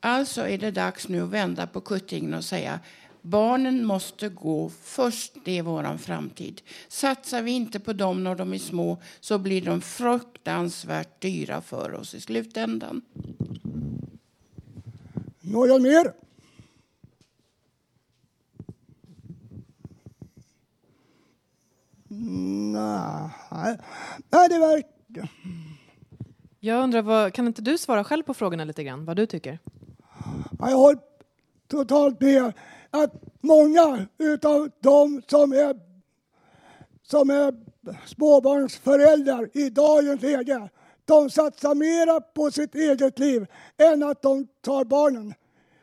[0.00, 2.80] Alltså är det dags nu att vända på kuttingen och säga
[3.22, 6.62] Barnen måste gå först, det är vår framtid.
[6.88, 11.94] Satsar vi inte på dem när de är små så blir de fruktansvärt dyra för
[11.94, 13.02] oss i slutändan.
[15.40, 16.12] Någon mer?
[22.72, 23.78] Nej,
[24.30, 25.28] Nej det verkar...
[26.60, 29.04] Jag undrar, vad, kan inte du svara själv på frågorna lite grann?
[29.04, 29.58] Vad du tycker?
[30.58, 31.00] Jag håller
[31.68, 32.52] totalt med
[32.90, 35.76] att många utav de som är,
[37.02, 37.54] som är
[38.06, 40.68] småbarnsföräldrar i dagens läge,
[41.04, 43.46] de satsar mera på sitt eget liv
[43.78, 45.34] än att de tar barnen.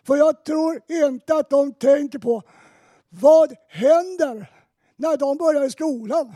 [0.03, 2.43] För jag tror inte att de tänker på
[3.09, 4.51] vad händer
[4.95, 6.33] när de börjar i skolan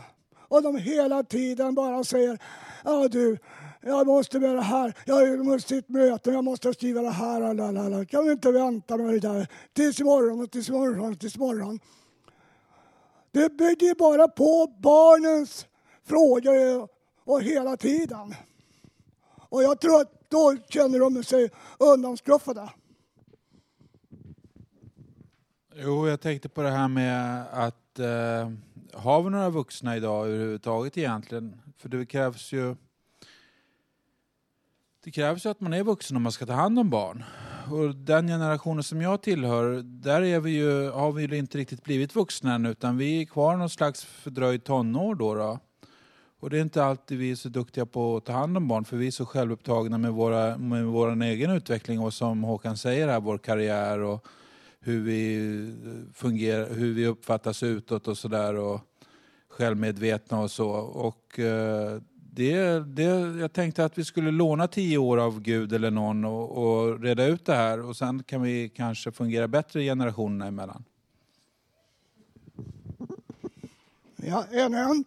[0.48, 2.38] och de hela tiden bara säger
[2.84, 3.38] ja du,
[3.82, 8.04] jag måste med det här, jag måste ett möte, jag måste skriva det här, lalala.
[8.04, 11.80] kan vi inte vänta med det där tills imorgon och tills imorgon och tills imorgon.
[13.30, 15.66] Det bygger bara på barnens
[16.04, 16.88] frågor
[17.24, 18.34] och hela tiden.
[19.48, 22.70] Och jag tror att då känner de sig undanskuffade.
[25.74, 28.52] Jo, jag tänkte på det här med att eh,
[28.92, 31.60] har vi några vuxna idag överhuvudtaget egentligen?
[31.78, 32.76] För det krävs ju
[35.04, 37.24] det krävs ju att man är vuxen om man ska ta hand om barn.
[37.70, 41.84] Och den generationen som jag tillhör, där är vi ju, har vi ju inte riktigt
[41.84, 45.34] blivit vuxna än, utan vi är kvar någon slags fördröjd tonår då.
[45.34, 45.58] då.
[46.40, 48.84] Och det är inte alltid vi är så duktiga på att ta hand om barn,
[48.84, 53.08] för vi är så självupptagna med, våra, med vår egen utveckling och som Håkan säger
[53.08, 54.26] här, vår karriär och
[54.80, 55.74] hur vi
[56.14, 58.80] fungerar, hur vi uppfattas utåt och sådär och
[59.48, 60.68] självmedvetna och så.
[60.70, 62.00] Och eh,
[62.34, 63.04] det, det,
[63.40, 67.26] jag tänkte att vi skulle låna tio år av Gud eller någon och, och reda
[67.26, 70.84] ut det här och sen kan vi kanske fungera bättre generationerna emellan.
[74.16, 75.04] Ja, en, en.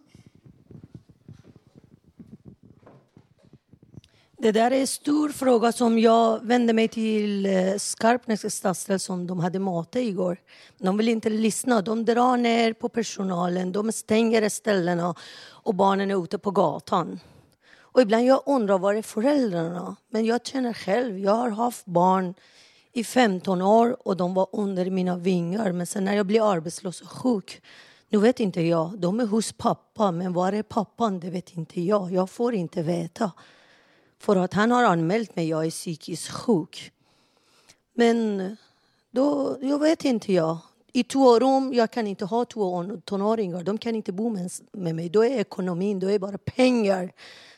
[4.38, 9.26] Det där är en stor fråga som jag vände mig till eh, Skarpnäcks stadsdel som
[9.26, 10.36] de hade matat igår.
[10.78, 11.82] De vill inte lyssna.
[11.82, 15.14] De drar ner på personalen, de stänger ställena
[15.48, 17.20] och barnen är ute på gatan.
[17.78, 19.96] Och ibland jag undrar var är föräldrarna?
[20.10, 22.34] Men jag känner själv, jag har haft barn
[22.92, 25.72] i 15 år och de var under mina vingar.
[25.72, 27.62] Men sen när jag blev arbetslös och sjuk,
[28.08, 28.98] nu vet inte jag.
[28.98, 31.20] De är hos pappa, men var är pappan?
[31.20, 32.12] Det vet inte jag.
[32.12, 33.32] Jag får inte veta.
[34.18, 36.92] För att han har anmält mig, jag är psykiskt sjuk.
[37.94, 38.56] Men
[39.10, 40.58] då, jag vet inte jag.
[40.92, 43.62] I två rum, jag kan inte ha två tonåringar.
[43.62, 45.08] De kan inte bo med, med mig.
[45.08, 47.12] Då är ekonomin, då är bara pengar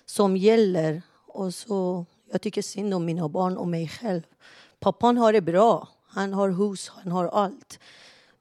[0.07, 1.03] som gäller.
[1.27, 4.23] Och så, jag tycker synd om mina barn och mig själv.
[4.81, 5.89] Pappan har det bra.
[6.07, 7.79] Han har hus, han har allt.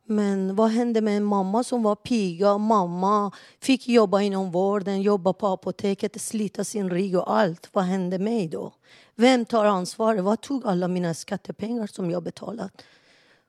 [0.10, 2.58] Men vad hände med en mamma som var piga?
[2.58, 7.70] Mamma fick jobba inom vården, jobba på apoteket, slita sin rygg och allt.
[7.72, 8.74] Vad hände med mig då?
[9.16, 10.24] Vem tar ansvaret?
[10.24, 12.84] Vad tog alla mina skattepengar som jag betalat?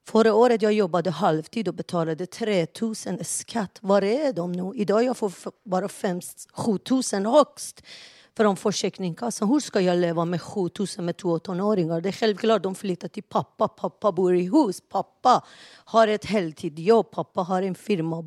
[0.07, 3.77] Förra året jag jobbade halvtid och betalade 3 000 skatt.
[3.81, 4.71] Var är de nu?
[4.75, 5.31] Idag jag får
[5.69, 6.21] bara 5
[6.53, 6.79] 7
[7.13, 7.83] 000 högst
[8.37, 9.49] från Försäkringskassan.
[9.49, 12.01] Hur ska jag leva med 7 000 med två tonåringar?
[12.01, 13.67] Det är självklart de flyttar till pappa.
[13.67, 14.81] Pappa bor i hus.
[14.89, 15.43] Pappa
[15.85, 17.11] har ett heltidsjobb.
[17.11, 18.23] Pappa har en firma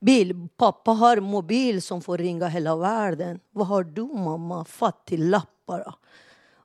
[0.00, 0.48] bil.
[0.56, 3.40] Pappa har mobil som får ringa hela världen.
[3.50, 4.64] Vad har du mamma?
[4.64, 5.94] Fattiglapp bara.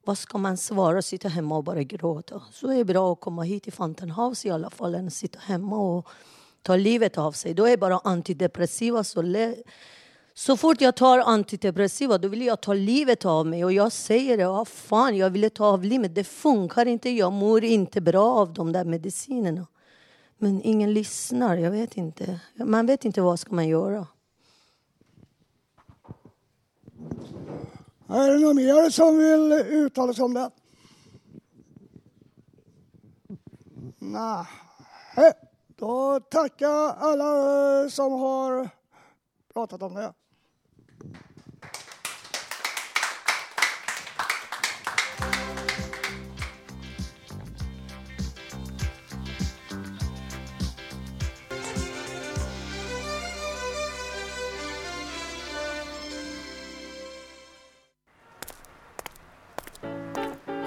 [0.06, 1.02] Vad ska man svara?
[1.02, 2.42] Sitta hemma och bara gråta.
[2.52, 5.14] Så är det bra att komma hit till Fountain House i alla fall än att
[5.14, 6.08] sitta hemma och
[6.62, 7.54] ta livet av sig.
[7.54, 9.22] Då är bara antidepressiva så
[10.34, 13.66] så fort jag tar antidepressiva då vill jag ta livet av mig.
[13.66, 16.16] Och jag säger det, vad fan, jag ville ta av livet.
[16.16, 19.68] Det funkar inte, jag mår inte bra av de där medicinerna.
[20.38, 22.40] Men ingen lyssnar, jag vet inte.
[22.56, 24.08] Man vet inte vad ska man göra.
[28.08, 30.52] Är det någon mer som vill uttala sig om det?
[34.00, 34.46] Nej.
[35.76, 38.70] Då tackar jag alla som har
[39.54, 40.14] pratat om det.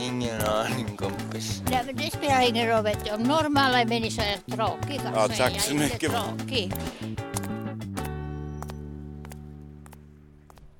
[0.00, 1.62] Ingen aning kompis.
[1.70, 2.82] Nej, men det spelar ingen roll.
[2.84, 3.10] Vet du.
[3.14, 6.10] Om normala människor är tråkiga Ja, så tack är jag så inte mycket.
[6.12, 6.72] tråkig.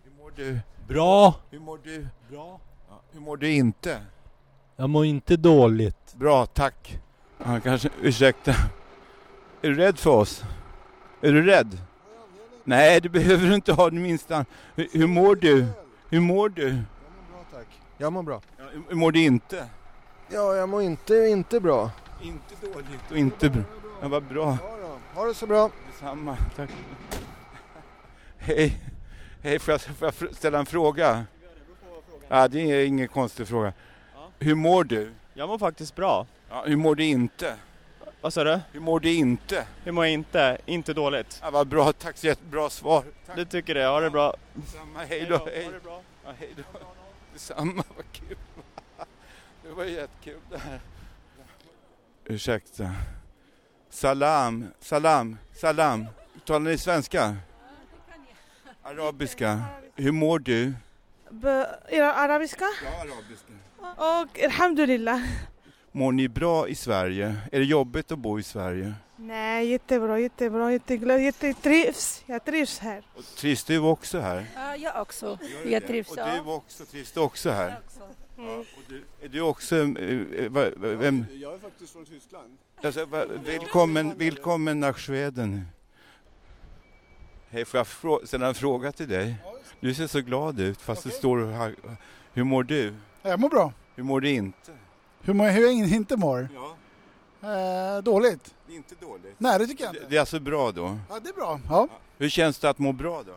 [0.05, 0.59] Hur mår du?
[0.89, 1.35] Bra.
[1.51, 2.07] Hur mår du?
[2.31, 2.61] Bra.
[2.89, 4.01] Ja, hur mår du inte?
[4.77, 6.15] Jag mår inte dåligt.
[6.15, 6.99] Bra, tack.
[7.45, 8.51] Ja, kanske, ursäkta.
[9.63, 10.45] Är du rädd för oss?
[11.23, 11.79] Är du rädd?
[12.65, 14.45] Nej, det behöver du inte ha det minsta.
[14.75, 15.67] Hur, hur mår du?
[16.09, 16.79] Hur mår du?
[18.01, 18.41] Jag mår bra.
[18.59, 19.67] Ja, hur- mår du inte?
[20.29, 21.91] Ja, jag mår inte, inte bra.
[22.23, 23.63] Inte dåligt och inte bra.
[24.03, 24.59] Ja, vad bra.
[25.15, 25.71] Ha det så bra.
[25.93, 26.71] Detsamma, tack.
[28.39, 28.81] Hej.
[29.43, 31.25] Hej, får jag, får jag ställa en fråga?
[32.29, 33.73] Ja, det är ingen konstig fråga.
[34.39, 35.13] Hur mår du?
[35.35, 36.27] Jag mår faktiskt bra.
[36.51, 37.55] Ja, hur mår du inte?
[38.21, 38.61] Vad sa du?
[38.73, 39.65] Hur mår du inte?
[39.85, 40.59] Hur mår jag inte?
[40.67, 41.41] Inte dåligt.
[41.43, 43.05] Ja, vad bra, tack så jättebra svar.
[43.37, 43.87] Du tycker det?
[43.87, 44.35] Ha det bra.
[44.55, 45.47] Detsamma, hej då.
[45.47, 45.65] Hej.
[45.65, 46.01] Ha det bra.
[46.25, 46.63] Ja, hej då
[47.41, 48.37] detsamma, vad kul.
[49.63, 50.81] Det var jättekul det här.
[52.25, 52.95] Ursäkta.
[53.91, 56.07] Salam, salam, salam.
[56.45, 57.37] Talar ni svenska?
[58.83, 59.63] Arabiska.
[59.97, 60.75] Hur mår du?
[62.15, 62.65] Arabiska?
[62.85, 63.53] Ja, arabiska.
[63.79, 65.21] Och alhamdulillah.
[65.93, 67.37] Mår ni bra i Sverige?
[67.53, 68.95] Är det jobbigt att bo i Sverige?
[69.23, 72.23] Nej, jättebra, jättebra, jätteglad, jättetrivs.
[72.27, 73.03] Jag trivs här.
[73.15, 74.47] Och trivs du också här?
[74.55, 75.39] Ja, jag också.
[75.65, 75.87] Jag det?
[75.87, 76.11] trivs.
[76.11, 76.43] Och ja.
[76.45, 77.81] du också, trivs du också här?
[78.39, 78.61] Mm.
[78.61, 81.25] Och du, är du också, eh, va, vem?
[81.33, 82.59] Jag är faktiskt från Tyskland.
[82.83, 85.67] Alltså, va, välkommen, välkommen nach Schweden.
[87.51, 89.35] Hej, får jag frå- ställa en fråga till dig?
[89.81, 91.75] Du ser så glad ut fast du står har,
[92.33, 92.95] Hur mår du?
[93.23, 93.73] Jag mår bra.
[93.95, 94.73] Hur mår du inte?
[95.23, 96.49] Hur, mår, hur jag inte mår?
[96.55, 96.77] Ja.
[97.43, 98.55] Eh, dåligt.
[98.69, 99.35] Inte dåligt?
[99.39, 100.11] Nej, det tycker jag Det, inte.
[100.11, 100.99] det är alltså bra då?
[101.09, 101.61] Ja, det är bra.
[101.69, 101.89] Ja,
[102.19, 103.33] Hur känns det att må bra då?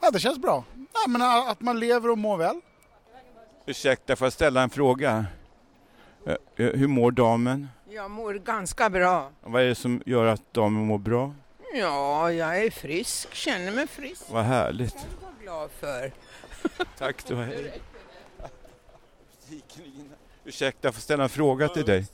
[0.00, 0.64] ja det känns bra.
[0.92, 2.60] Ja, men att man lever och mår väl.
[3.66, 5.26] Ursäkta, får jag ställa en fråga?
[6.26, 7.68] Eh, eh, Hur mår damen?
[7.88, 9.30] Jag mår ganska bra.
[9.40, 11.34] Vad är det som gör att damen mår bra?
[11.74, 14.22] Ja, jag är frisk, känner mig frisk.
[14.30, 14.96] Vad härligt.
[15.22, 16.12] Vad glad för.
[16.98, 17.80] Tack hej.
[20.44, 22.06] Ursäkta, jag får ställa en fråga till dig.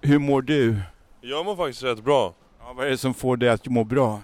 [0.00, 0.80] Hur mår du?
[1.20, 2.34] Jag mår faktiskt rätt bra.
[2.60, 4.20] Ja, vad är det som får dig att må bra?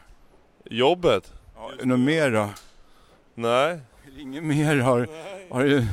[0.64, 1.32] Jobbet?
[1.56, 2.48] Ja, något mer då?
[3.34, 3.80] Nej.
[4.18, 5.08] Inget mer har,
[5.50, 5.86] har du...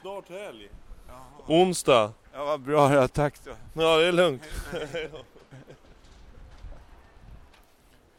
[0.00, 0.68] Snart helg.
[1.46, 2.12] Onsdag.
[2.32, 3.50] Ja, vad bra, ja, tack då.
[3.82, 4.42] Ja, det är lugnt.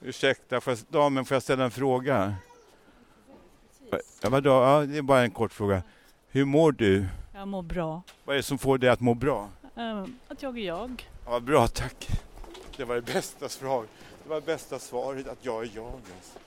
[0.01, 2.35] Ursäkta, får jag, damen, får jag ställa en fråga?
[4.21, 4.49] Ja, vadå?
[4.49, 5.83] Ja, det är bara en kort fråga.
[6.29, 7.05] Hur mår du?
[7.33, 8.01] Jag mår bra.
[8.25, 9.49] Vad är det som får dig att må bra?
[9.75, 11.09] Ehm, att jag är jag.
[11.25, 12.09] Ja, bra, tack.
[12.77, 13.89] Det var det bästa svaret.
[14.23, 15.93] Det var det bästa svaret, att jag är jag.
[15.93, 16.39] Alltså.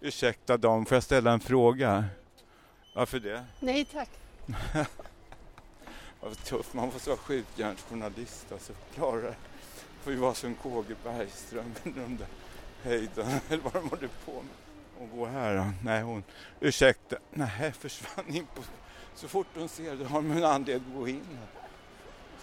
[0.00, 2.04] Ursäkta dam, får jag ställa en fråga?
[2.94, 3.44] Varför det?
[3.60, 4.10] Nej tack.
[6.20, 8.72] Vad tufft, man måste vara skjutjärnsjournalist alltså.
[8.94, 9.34] Klara det.
[10.02, 12.26] Får ju vara som KG Bergström med de där
[12.82, 14.54] höjdarna, eller vad de håller på med.
[14.98, 15.64] Hon går här då.
[15.84, 16.22] Nej, hon...
[16.60, 17.16] Ursäkta.
[17.30, 18.62] Nej, försvann in på...
[19.14, 21.22] Så fort hon ser det har hon en anledning att gå in.
[21.30, 21.57] här.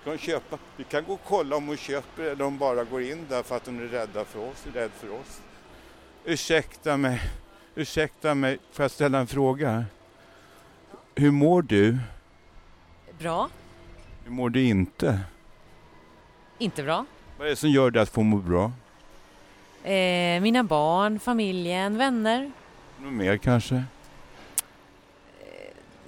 [0.05, 0.57] Ska hon köpa?
[0.77, 3.43] Vi kan gå och kolla om hon köper eller om hon bara går in där
[3.43, 5.41] för att hon är rädda för oss, rädd för oss.
[6.25, 7.21] Ursäkta mig.
[7.75, 8.57] Ursäkta mig.
[8.71, 9.85] Får jag ställa en fråga?
[11.15, 11.97] Hur mår du?
[13.19, 13.49] Bra.
[14.23, 15.19] Hur mår du inte?
[16.57, 17.05] Inte bra.
[17.37, 18.71] Vad är det som gör dig att få må bra?
[19.91, 22.51] Eh, mina barn, familjen, vänner.
[22.99, 23.83] Något mer kanske?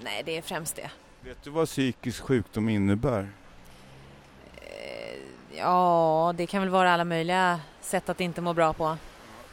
[0.02, 0.92] Nej, det är främst det.
[1.22, 3.30] Vet du vad psykisk sjukdom innebär?
[5.58, 8.98] Ja, det kan väl vara alla möjliga sätt att inte må bra på.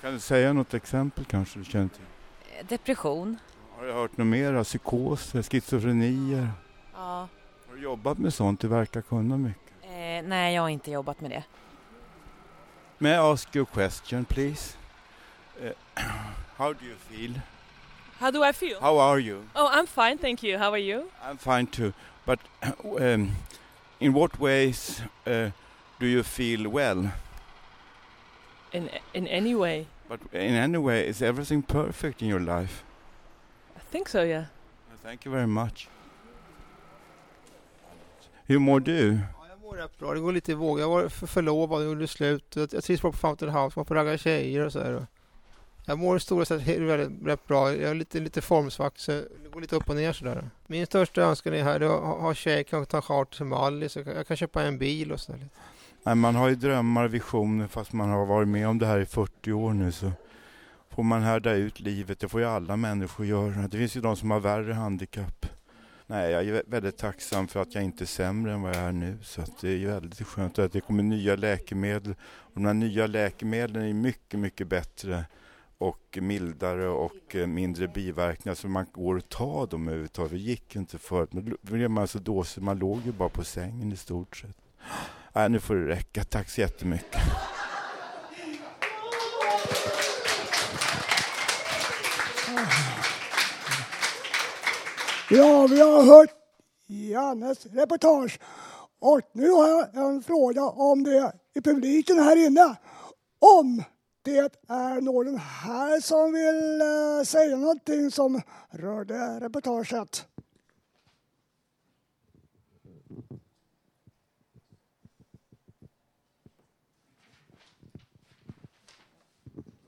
[0.01, 2.69] Kan du säga något exempel kanske du känner till?
[2.69, 3.39] Depression.
[3.79, 4.65] Har du hört något mer?
[4.65, 6.51] Psykoser, schizofrenier?
[6.95, 7.29] Ja.
[7.69, 8.61] Har du jobbat med sånt?
[8.61, 9.73] Du verkar kunna mycket.
[9.83, 11.45] Eh, nej, jag har inte jobbat med det.
[12.99, 14.77] May I ask you a question please?
[15.63, 15.71] Uh,
[16.57, 17.41] how do you feel?
[18.19, 18.81] How do I feel?
[18.81, 19.43] How are you?
[19.55, 20.59] Oh, I'm fine, thank you.
[20.59, 21.11] How are you?
[21.31, 21.93] I'm fine too.
[22.27, 22.39] But
[23.01, 23.37] um,
[24.01, 25.51] in what ways uh,
[26.01, 27.09] do you feel well?
[28.73, 29.87] In in any way.
[30.09, 32.85] But in any way, is everything perfect in your life?
[33.77, 34.45] I think so, yeah.
[35.03, 35.89] Thank you very much.
[38.47, 39.19] Hur mår du?
[39.49, 40.15] Jag mår rätt bra.
[40.15, 40.81] Det går lite i vågor.
[40.81, 42.57] Jag var för förlovad och gjorde slut.
[42.57, 43.77] Jag, trivs bra på Fountain House.
[43.81, 45.07] Var på ragga tjejer och så här.
[45.87, 46.69] Jag mår i stora sett
[47.25, 47.73] rätt bra.
[47.73, 50.51] Jag är lite, lite formsvackt så det går lite upp och ner sådär.
[50.67, 53.93] Min största önskan är här det är att ha, tjej, kan ta charter till Mallis.
[53.93, 55.49] Så jag kan- jag kan köpa en bil och sådär.
[56.07, 58.99] Nej, man har ju drömmar och visioner fast man har varit med om det här
[58.99, 60.13] i 40 år nu så
[60.91, 62.21] får man härda ut livet.
[62.21, 63.69] Det får ju alla människor göra.
[63.69, 65.47] Det finns ju de som har värre handikapp.
[66.07, 68.93] Nej, jag är väldigt tacksam för att jag inte är sämre än vad jag är
[68.93, 69.19] nu.
[69.23, 72.15] Så att det är ju väldigt skönt att det kommer nya läkemedel.
[72.23, 75.25] Och de här nya läkemedlen är mycket, mycket bättre
[75.79, 80.33] och mildare och eh, mindre biverkningar så man går att ta dem överhuvudtaget.
[80.33, 81.33] Det gick inte förut.
[81.33, 84.57] Men blev man så dåsig, man låg ju bara på sängen i stort sett.
[85.37, 86.25] Nej, nu får det räcka.
[86.25, 87.21] Tack så jättemycket.
[95.31, 96.31] Ja, vi har hört
[96.87, 98.39] Jannes reportage.
[99.01, 102.77] Och nu har jag en fråga om det i publiken här inne.
[103.39, 103.83] Om
[104.25, 110.27] det är någon här som vill eh, säga någonting som rör det reportaget.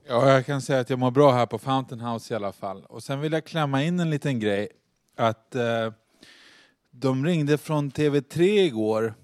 [0.09, 2.85] Ja, jag kan säga att jag mår bra här på Fountain House i alla fall.
[2.85, 4.69] Och sen vill jag klämma in en liten grej.
[5.17, 5.93] Att eh,
[6.91, 9.15] de ringde från TV3 igår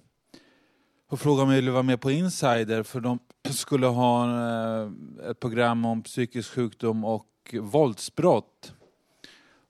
[1.09, 3.18] och frågade om jag ville vara med på Insider för de
[3.51, 4.91] skulle ha eh,
[5.30, 8.72] ett program om psykisk sjukdom och våldsbrott.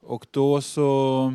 [0.00, 1.32] Och då så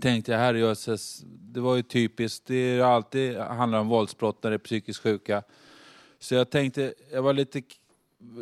[0.00, 4.56] tänkte jag, herrejösses, det var ju typiskt, det är alltid handlar om våldsbrott när det
[4.56, 5.42] är psykiskt sjuka.
[6.18, 7.62] Så jag tänkte, jag var lite,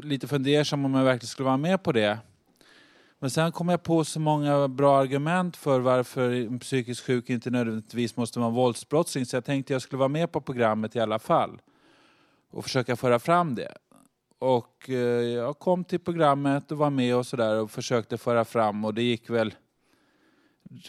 [0.02, 2.18] lite fundersam om jag verkligen skulle vara med på det.
[3.18, 7.50] Men sen kom jag på så många bra argument för varför en psykiskt sjuk inte
[7.50, 11.00] nödvändigtvis måste vara en våldsbrottsling så jag tänkte jag skulle vara med på programmet i
[11.00, 11.60] alla fall
[12.50, 13.74] och försöka föra fram det.
[14.38, 18.84] Och eh, jag kom till programmet och var med och sådär och försökte föra fram
[18.84, 19.54] och det gick väl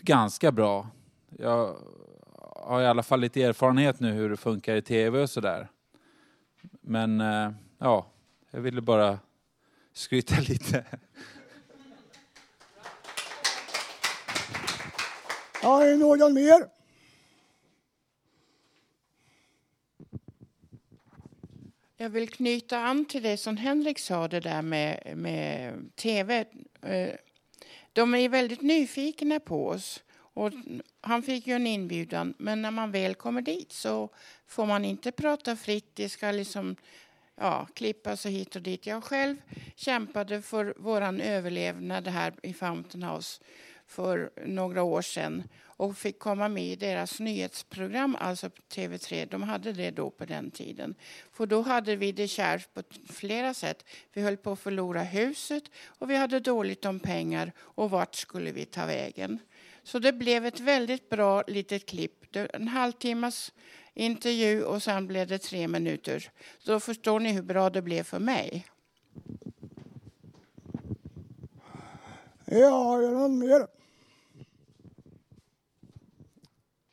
[0.02, 0.88] ganska bra.
[1.38, 1.76] Jag
[2.56, 5.68] har i alla fall lite erfarenhet nu hur det funkar i tv och sådär.
[6.82, 8.06] Men eh, ja,
[8.52, 9.20] jag ville bara
[9.94, 10.86] skryta lite.
[15.62, 16.70] Ja, är det någon mer?
[21.98, 26.46] Jag vill knyta an till det som Henrik sa, det där med, med tv.
[26.82, 27.10] Eh,
[27.94, 30.04] De är väldigt nyfikna på oss.
[30.12, 30.52] Och
[31.02, 34.10] han fick ju en inbjudan, men när man väl kommer dit så
[34.48, 35.92] får man inte prata fritt.
[35.94, 36.76] Det ska liksom
[37.40, 38.86] ja, klippas och hit och dit.
[38.86, 39.36] Jag själv
[39.76, 43.42] kämpade för vår överlevnad här i Fountain House
[43.88, 45.44] för några år sedan
[45.80, 49.28] och fick komma med i deras nyhetsprogram, alltså på TV3.
[49.32, 50.96] De hade det då på den tiden.
[51.34, 53.86] För då hade vi det kärvt på flera sätt.
[54.14, 58.52] Vi höll på att förlora huset och vi hade dåligt om pengar och vart skulle
[58.52, 59.40] vi ta vägen?
[59.84, 62.36] Så det blev ett väldigt bra litet klipp.
[62.36, 63.52] En halvtimmas
[63.94, 66.32] intervju och sen blev det tre minuter.
[66.60, 68.66] Så då förstår ni hur bra det blev för mig.
[72.46, 73.68] Ja, är det någon mer?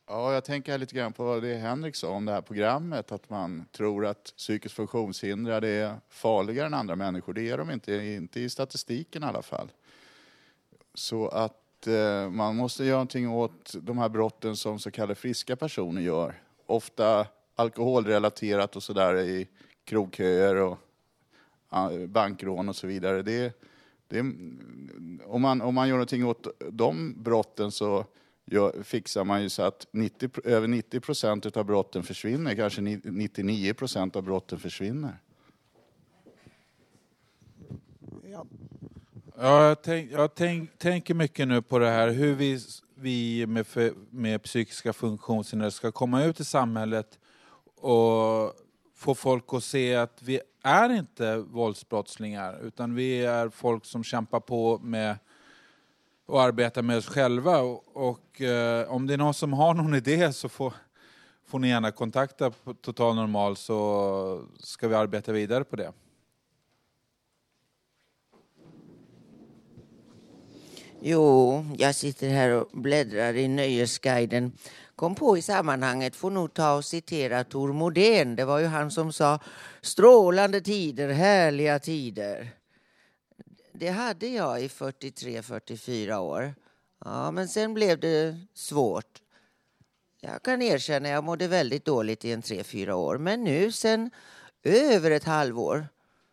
[0.08, 3.66] Ja, jag tänker lite grann på det Henrik sa om det här programmet, att man
[3.72, 7.32] tror att psykiskt funktionshindrade är farligare än andra människor.
[7.32, 9.72] Det är de inte, inte i statistiken i alla fall.
[10.94, 15.56] Så att eh, man måste göra någonting åt de här brotten som så kallade friska
[15.56, 16.42] personer gör.
[16.66, 19.48] Ofta alkoholrelaterat och sådär i
[19.84, 20.78] krogköer och
[22.08, 23.22] bankrån och så vidare.
[23.22, 23.52] Det,
[24.08, 24.20] det,
[25.24, 28.04] om, man, om man gör någonting åt de brotten så
[28.44, 33.74] gör, fixar man ju så att 90, över 90 procent av brotten försvinner, kanske 99
[33.74, 35.18] procent av brotten försvinner.
[38.30, 38.46] Ja.
[39.38, 42.58] Ja, jag, tänk, jag tänk, tänker mycket nu på det här hur vi,
[42.98, 47.18] vi med, för, med psykiska funktionshinder ska komma ut i samhället
[47.76, 48.54] och
[48.94, 54.40] få folk att se att vi är inte våldsbrottslingar utan vi är folk som kämpar
[54.40, 55.18] på med
[56.26, 57.60] och arbetar med oss själva.
[57.60, 60.74] Och, och eh, om det är någon som har någon idé så får,
[61.46, 65.92] får ni gärna kontakta Total Normal så ska vi arbeta vidare på det.
[71.00, 74.52] Jo, jag sitter här och bläddrar i Nöjesguiden.
[74.94, 78.36] Kom på i sammanhanget, får nog ta och citera Tor Modén.
[78.36, 79.40] Det var ju han som sa
[79.80, 82.48] strålande tider, härliga tider.
[83.72, 86.54] Det hade jag i 43-44 år.
[87.04, 89.22] Ja, men sen blev det svårt.
[90.20, 93.18] Jag kan erkänna jag mådde väldigt dåligt i en tre, fyra år.
[93.18, 94.10] Men nu sen
[94.62, 95.88] över ett halvår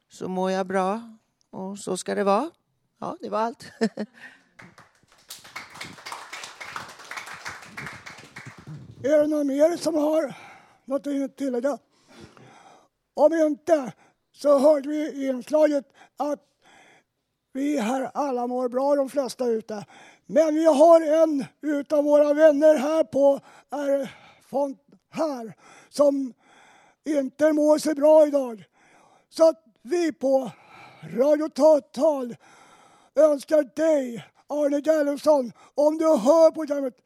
[0.09, 1.17] så mår jag bra.
[1.49, 2.51] Och så ska det vara.
[2.99, 3.71] Ja, det var allt.
[9.05, 10.33] Är det någon mer som har
[10.85, 11.77] något att tillägga?
[13.13, 13.93] Om inte
[14.31, 15.85] så hörde vi i inslaget
[16.17, 16.39] att
[17.53, 19.85] vi här alla mår bra, de flesta ute.
[20.25, 23.39] Men vi har en utav våra vänner här på
[23.69, 24.79] är font
[25.09, 25.53] här
[25.89, 26.33] som
[27.03, 28.63] inte mår så bra idag.
[29.29, 30.51] Så att vi på
[31.17, 32.35] Radio Total
[33.15, 37.02] önskar dig, Arne Gerlufsson, om du hör programmet,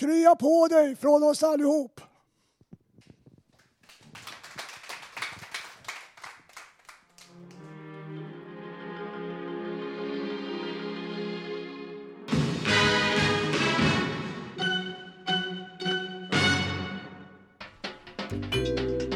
[0.00, 2.00] krya på dig från oss allihop.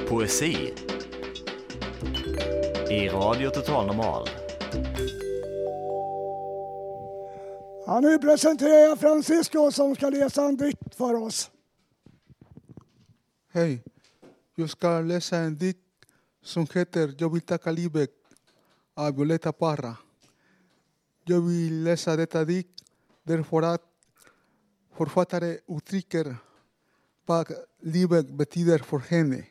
[0.09, 0.75] Poesi
[2.91, 4.44] i Radio Total Normal.
[7.87, 11.51] Ja, nu presenterar jag Francisco som ska läsa en dikt för oss.
[13.49, 13.83] Hej,
[14.55, 15.81] jag ska läsa en dikt
[16.43, 18.11] som heter Jag vill tacka livet
[18.95, 19.97] av Violeta Parra.
[21.25, 22.83] Jag vill läsa detta dikt
[23.23, 23.83] därför att
[24.97, 26.37] författare uttrycker
[27.27, 29.47] vad livet betyder för henne.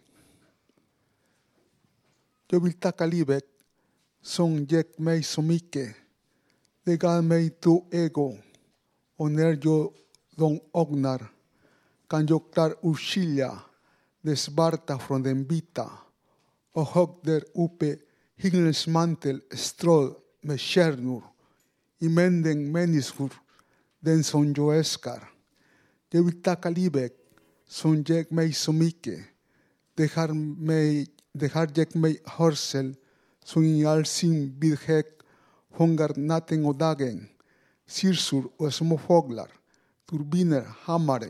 [2.47, 3.43] Jag vill tacka livet
[4.21, 6.02] som gett mig så mycket.
[6.83, 8.37] Det gav mig två ego.
[9.17, 9.93] Och när jag
[10.35, 11.31] de ögnar
[12.09, 13.59] kan jag klart urskilja
[14.21, 15.91] det svarta från den vita
[16.71, 17.97] och högt där uppe
[18.35, 21.23] himlens mantel strål med stjärnor
[21.99, 23.33] i mängden människor,
[23.99, 25.29] den som jag älskar.
[26.09, 27.13] Jag vill tacka livet
[27.67, 29.19] som gett mig så mycket.
[29.95, 30.27] Det har,
[30.67, 32.95] mig, det har gett mig hörsel
[33.43, 35.22] som i all sin vidhet
[35.77, 37.27] fångar natten och dagen.
[37.87, 39.51] Sirsor och små fåglar,
[40.09, 41.29] turbiner, hammare,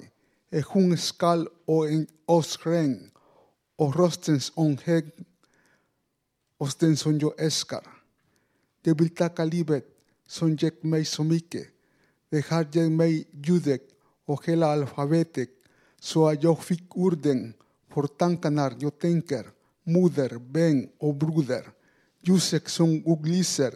[0.52, 3.12] ett hundskall och en åskregn
[3.76, 5.06] och röstens ånghet
[6.60, 7.88] hos den som jag älskar.
[8.84, 9.86] Jag vill tacka livet
[10.28, 11.68] som gett mig så mycket.
[12.30, 13.82] Det har gett mig ljudet
[14.26, 15.50] och hela alfabetet
[16.00, 17.54] så att jag fick orden
[17.94, 19.46] för tankarna jag tänker,
[19.84, 21.70] moder, vän och broder.
[22.22, 23.74] Ljuset som upplyser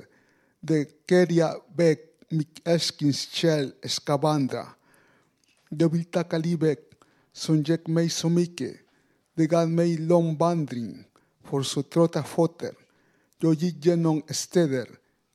[0.68, 1.98] det kära väg
[2.30, 4.68] mitt älsklings själ ska vandra.
[5.70, 6.80] Jag vill tacka livet
[7.34, 8.76] som gett mig så mycket.
[9.36, 11.04] Det gav mig lång vandring
[11.44, 12.72] för så trötta fötter.
[13.40, 14.88] Jag gick genom städer,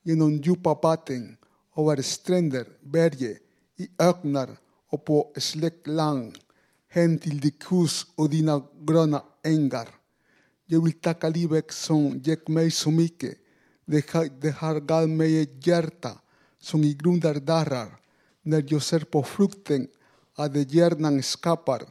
[0.02, 1.36] genom djupa vatten,
[1.76, 3.36] över stränder, berg,
[3.76, 4.50] i öknar
[4.90, 6.38] och på släckt land,
[6.88, 9.88] hem till ditt hus och dina gröna ängar.
[10.66, 13.41] Jag vill tacka livet som gett mig så mycket.
[13.84, 14.10] Det
[14.56, 16.20] har, gav mig ett hjärta
[16.58, 18.00] som i grunden darrar
[18.42, 19.88] när jag ser på frukten
[20.34, 21.82] att det hjärnan skapar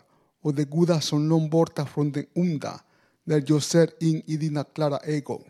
[0.42, 2.82] och det goda som långt borta från det onda
[3.24, 5.44] när jag ser in i dina klara ögon.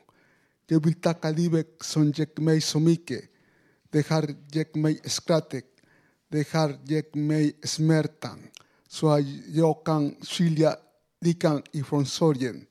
[0.68, 3.22] Jag vill tacka livet som gett mig så mycket.
[3.90, 5.66] Det har gett mig skrattet.
[6.28, 8.40] Det har gett mig smärtan
[8.88, 10.76] så att jag kan skilja
[11.22, 12.66] lyckan ifrån sorgen.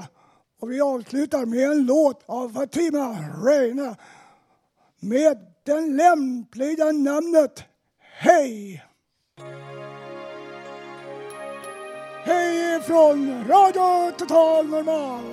[0.60, 3.96] och vi avslutar med en låt av Fatima Reine
[5.00, 7.64] med det lämpliga namnet
[8.00, 8.89] Hej!
[12.30, 15.24] Hej från Radio Total Normal.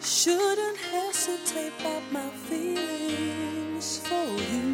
[0.00, 4.73] Shouldn't hesitate about my feelings for you.